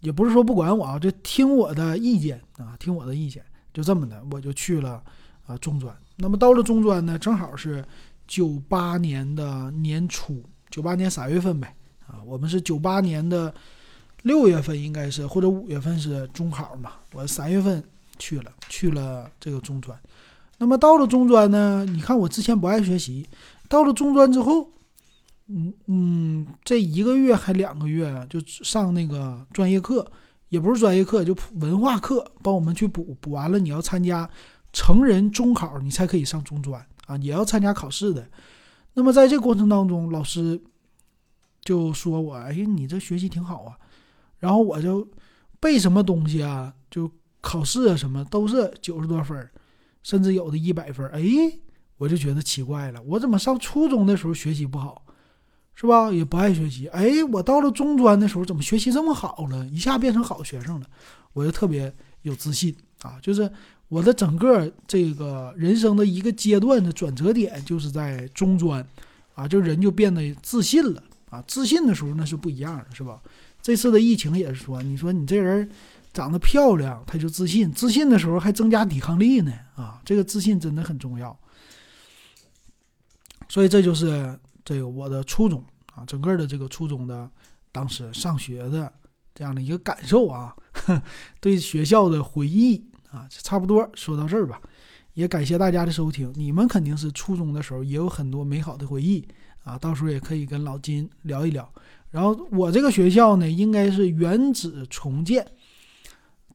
[0.00, 5.02] 也不是说不管我啊，就听我的意见啊，听我的意见，就这么的，我就去了。
[5.48, 5.96] 啊，中专。
[6.16, 7.82] 那么到了中专呢，正好是
[8.26, 11.74] 九八年的年初，九八年三月份呗。
[12.06, 13.54] 啊，我们是九八年的
[14.22, 16.92] 六月份，应该是或者五月份是中考嘛。
[17.12, 17.82] 我三月份
[18.18, 19.98] 去了，去了这个中专。
[20.58, 23.26] 那么到了中专呢，你看我之前不爱学习，
[23.68, 24.70] 到了中专之后，
[25.46, 30.10] 嗯嗯，这一个月还两个月就上那个专业课，
[30.48, 34.28] 也不是专业课，就文化课，帮我们去补，补完了你要参加。
[34.70, 38.28] 成人中考，你才可以上中专啊，也要参加考试的。
[38.92, 40.60] 那么在这过程当中，老师
[41.62, 43.78] 就说我：“哎，你这学习挺好啊。”
[44.38, 45.08] 然后我就
[45.60, 47.10] 背什么东西啊，就
[47.40, 49.48] 考试啊什么都是九十多分，
[50.02, 51.06] 甚至有的一百分。
[51.08, 51.22] 哎，
[51.96, 55.04] 我就觉得奇怪了，我怎么上初中的时候学习不好，
[55.74, 56.10] 是吧？
[56.10, 56.86] 也不爱学习。
[56.88, 59.66] 哎，我到了中专的时候，怎么学习这么好了？
[59.68, 60.86] 一下变成好学生了，
[61.32, 63.50] 我就特别有自信啊，就是。
[63.90, 68.86] 我的整个这个人生的一个阶段的转折点，就是在中专，
[69.32, 73.18] 啊，就人就变得自信了啊，自信的时候那是不一样的，是吧？
[73.60, 75.70] 这次的疫情也是说，你说你这人
[76.12, 81.38] 长得漂亮，他就自信，自信的时候还增加抵抗力呢，啊，这个自信真的很重要。
[83.48, 87.30] 所以这就是这个我的初中啊，整个的这个初中的
[87.72, 88.92] 当时上学的
[89.34, 90.54] 这样的一个感受啊，
[91.40, 92.84] 对学校的回忆。
[93.10, 94.60] 啊，差不多说到这儿吧，
[95.14, 96.30] 也感谢大家的收听。
[96.36, 99.26] 你们肯定是初中的时候也有很多美好的回忆
[99.64, 101.72] 啊，到时候也可以跟老金聊一聊。
[102.10, 105.46] 然后我这个学校呢，应该是原址重建，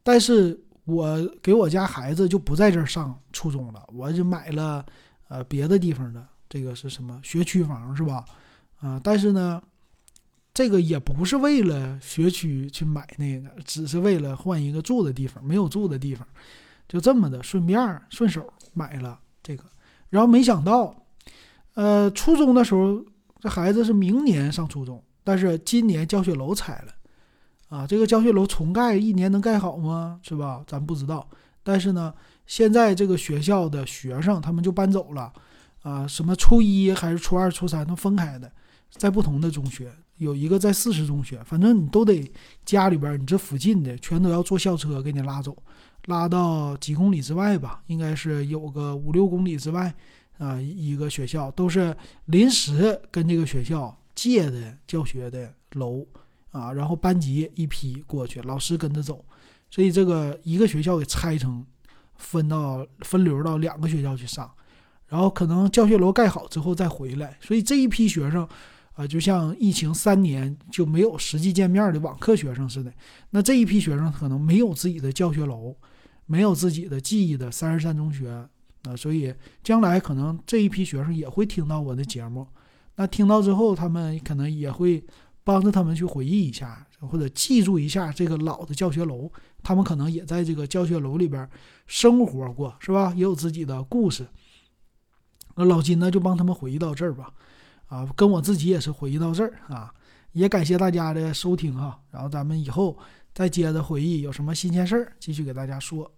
[0.03, 4.85] 但是我给我家孩子就不在这儿上初中了，我就买了
[5.27, 8.25] 呃别的地方的这个是什么学区房是吧？
[8.79, 9.61] 啊，但是呢。
[10.55, 16.27] 这个也不是为了学区去买那个，只是为了换一个住的地方，没有住的地方，
[16.87, 19.63] 就这么的顺便顺手买了这个。
[20.11, 20.95] 然后没想到，
[21.73, 23.03] 呃，初中的时候
[23.39, 30.19] 这孩子是明年上初中，但是今年教学楼拆了，啊，这个教学楼重盖一年能盖好吗？
[30.21, 30.63] 是吧？
[30.67, 31.27] 咱不知道。
[31.63, 32.13] 但是呢，
[32.45, 35.31] 现在这个学校的学生他们就搬走了，
[35.81, 38.51] 啊，什么初一还是初二、初三都分开的，
[38.89, 39.91] 在不同的中学。
[40.17, 42.31] 有一个在四十中学，反正你都得
[42.63, 45.57] 家里边，你这附近的全都要坐校车给你拉走，
[46.05, 49.93] 拉到几公里之外吧，应该是有个五六公里之外
[50.37, 51.95] 啊，一个学校都是
[52.25, 56.05] 临时跟这个学校借的教学的楼
[56.51, 59.23] 啊，然后班级一批过去，老师跟着走，
[59.69, 61.65] 所以这个一个学校给拆成
[62.15, 64.51] 分到分流到两个学校去上，
[65.07, 68.47] 然后可能教学楼盖好之后再回来，所以这一批学生。
[68.95, 72.93] 啊，就像疫情三年就没有实际见面的网课学生似的，
[73.31, 75.75] 那这一批学生可能没有自己的教学楼，
[76.27, 78.29] 没有自己的记忆的三十三中学
[78.83, 79.33] 啊，所以
[79.63, 82.47] 将来可能这一批学生也会听到我的节目，
[82.95, 85.03] 那听到之后，他们可能也会
[85.43, 89.31] 帮着他们去回忆一下，或者记住一下这个老的教学楼，
[89.63, 91.49] 他们可能也在这个教学楼里边
[91.87, 93.13] 生活过，是吧？
[93.15, 94.27] 也有自己的故事。
[95.55, 97.33] 那老金呢，就帮他们回忆到这儿吧。
[97.87, 99.93] 啊，跟我自己也是回忆到这儿啊，
[100.31, 102.97] 也感谢大家的收听哈，然后咱们以后
[103.33, 106.11] 再接着回忆有什么新鲜事儿，继续给大家说。